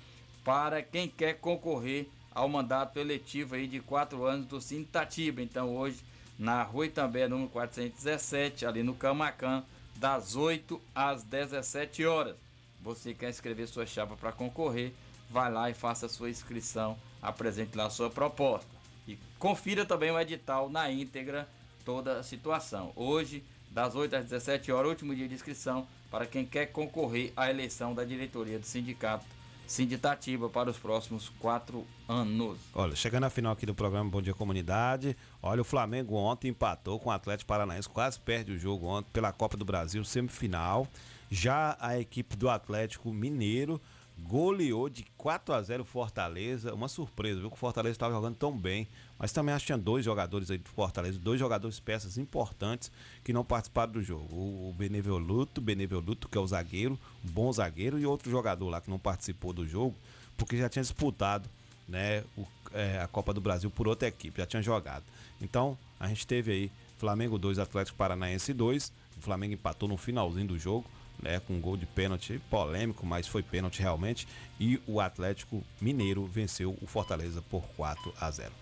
[0.45, 5.43] para quem quer concorrer ao mandato eletivo aí de quatro anos do Sintatiba.
[5.43, 5.99] Então, hoje,
[6.39, 9.65] na Rua Itambé, número 417, ali no Camacan,
[9.97, 12.37] das 8 às 17 horas.
[12.83, 14.93] Você quer escrever sua chapa para concorrer,
[15.29, 18.69] vai lá e faça a sua inscrição, apresente lá a sua proposta.
[19.07, 21.49] E confira também o edital na íntegra,
[21.85, 22.93] toda a situação.
[22.97, 27.49] Hoje, das 8 às 17 horas, último dia de inscrição para quem quer concorrer à
[27.49, 29.25] eleição da diretoria do sindicato
[29.71, 32.59] Sinditatiba para os próximos quatro anos.
[32.75, 36.99] Olha, chegando à final aqui do programa Bom Dia Comunidade, olha, o Flamengo ontem empatou
[36.99, 40.89] com o Atlético Paranaense, quase perde o jogo ontem pela Copa do Brasil, semifinal.
[41.31, 43.81] Já a equipe do Atlético Mineiro
[44.27, 48.37] goleou de 4 a 0 o Fortaleza, uma surpresa, viu que o Fortaleza estava jogando
[48.37, 48.87] tão bem,
[49.19, 52.91] mas também acho que tinha dois jogadores aí do Fortaleza, dois jogadores peças importantes
[53.25, 54.27] que não participaram do jogo.
[54.35, 58.99] O Benevoluto, Benevoluto, que é o zagueiro, bom zagueiro, e outro jogador lá que não
[58.99, 59.95] participou do jogo,
[60.37, 61.49] porque já tinha disputado
[61.89, 65.03] né, o- é, a Copa do Brasil por outra equipe, já tinha jogado.
[65.41, 68.93] Então, a gente teve aí Flamengo 2, Atlético Paranaense 2.
[69.19, 70.87] O Flamengo empatou no finalzinho do jogo,
[71.23, 74.27] né, com um gol de pênalti polêmico, mas foi pênalti realmente.
[74.59, 78.53] E o Atlético Mineiro venceu o Fortaleza por 4 a 0.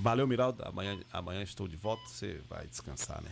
[0.00, 0.62] Valeu, Miraldo.
[0.66, 2.02] Amanhã, amanhã estou de volta.
[2.08, 3.30] Você vai descansar, né?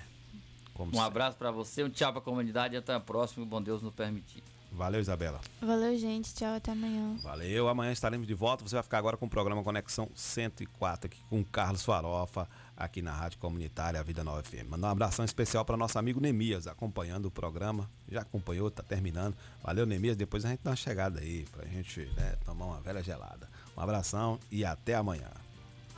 [0.74, 1.06] Como Um sempre.
[1.06, 3.94] abraço para você, um tchau para a comunidade e até a próxima, bom Deus nos
[3.94, 4.42] permitir.
[4.72, 5.40] Valeu, Isabela.
[5.62, 6.34] Valeu, gente.
[6.34, 7.16] Tchau, até amanhã.
[7.22, 8.62] Valeu, amanhã estaremos de volta.
[8.68, 12.46] Você vai ficar agora com o programa Conexão 104 aqui com o Carlos Farofa,
[12.76, 14.68] aqui na Rádio Comunitária Vida Nova FM.
[14.68, 17.90] Mandar um abração especial para nosso amigo Nemias, acompanhando o programa.
[18.08, 19.34] Já acompanhou, tá terminando.
[19.62, 20.16] Valeu, Nemias.
[20.16, 23.48] Depois a gente dá uma chegada aí pra gente né, tomar uma velha gelada.
[23.76, 25.30] Um abração e até amanhã.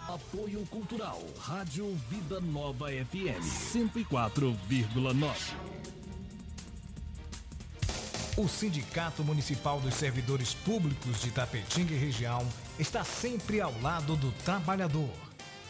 [0.06, 1.20] Apoio Cultural.
[1.40, 3.42] Rádio Vida Nova FM
[3.72, 5.78] 104,9.
[8.38, 12.46] O Sindicato Municipal dos Servidores Públicos de Tapetinga e região
[12.78, 15.27] está sempre ao lado do trabalhador.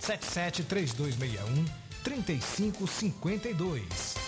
[0.00, 1.64] 77 3261
[2.02, 4.26] 3552.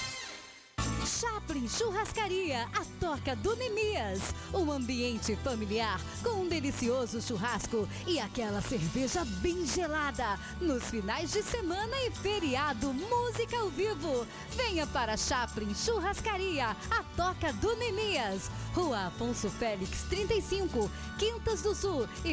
[1.09, 4.20] Chaplin Churrascaria, a toca do Nemias.
[4.53, 10.39] Um ambiente familiar com um delicioso churrasco e aquela cerveja bem gelada.
[10.61, 14.27] Nos finais de semana e feriado, música ao vivo.
[14.57, 18.51] Venha para Chaplin Churrascaria, a toca do Nemias.
[18.74, 22.27] Rua Afonso Félix 35, Quintas do Sul e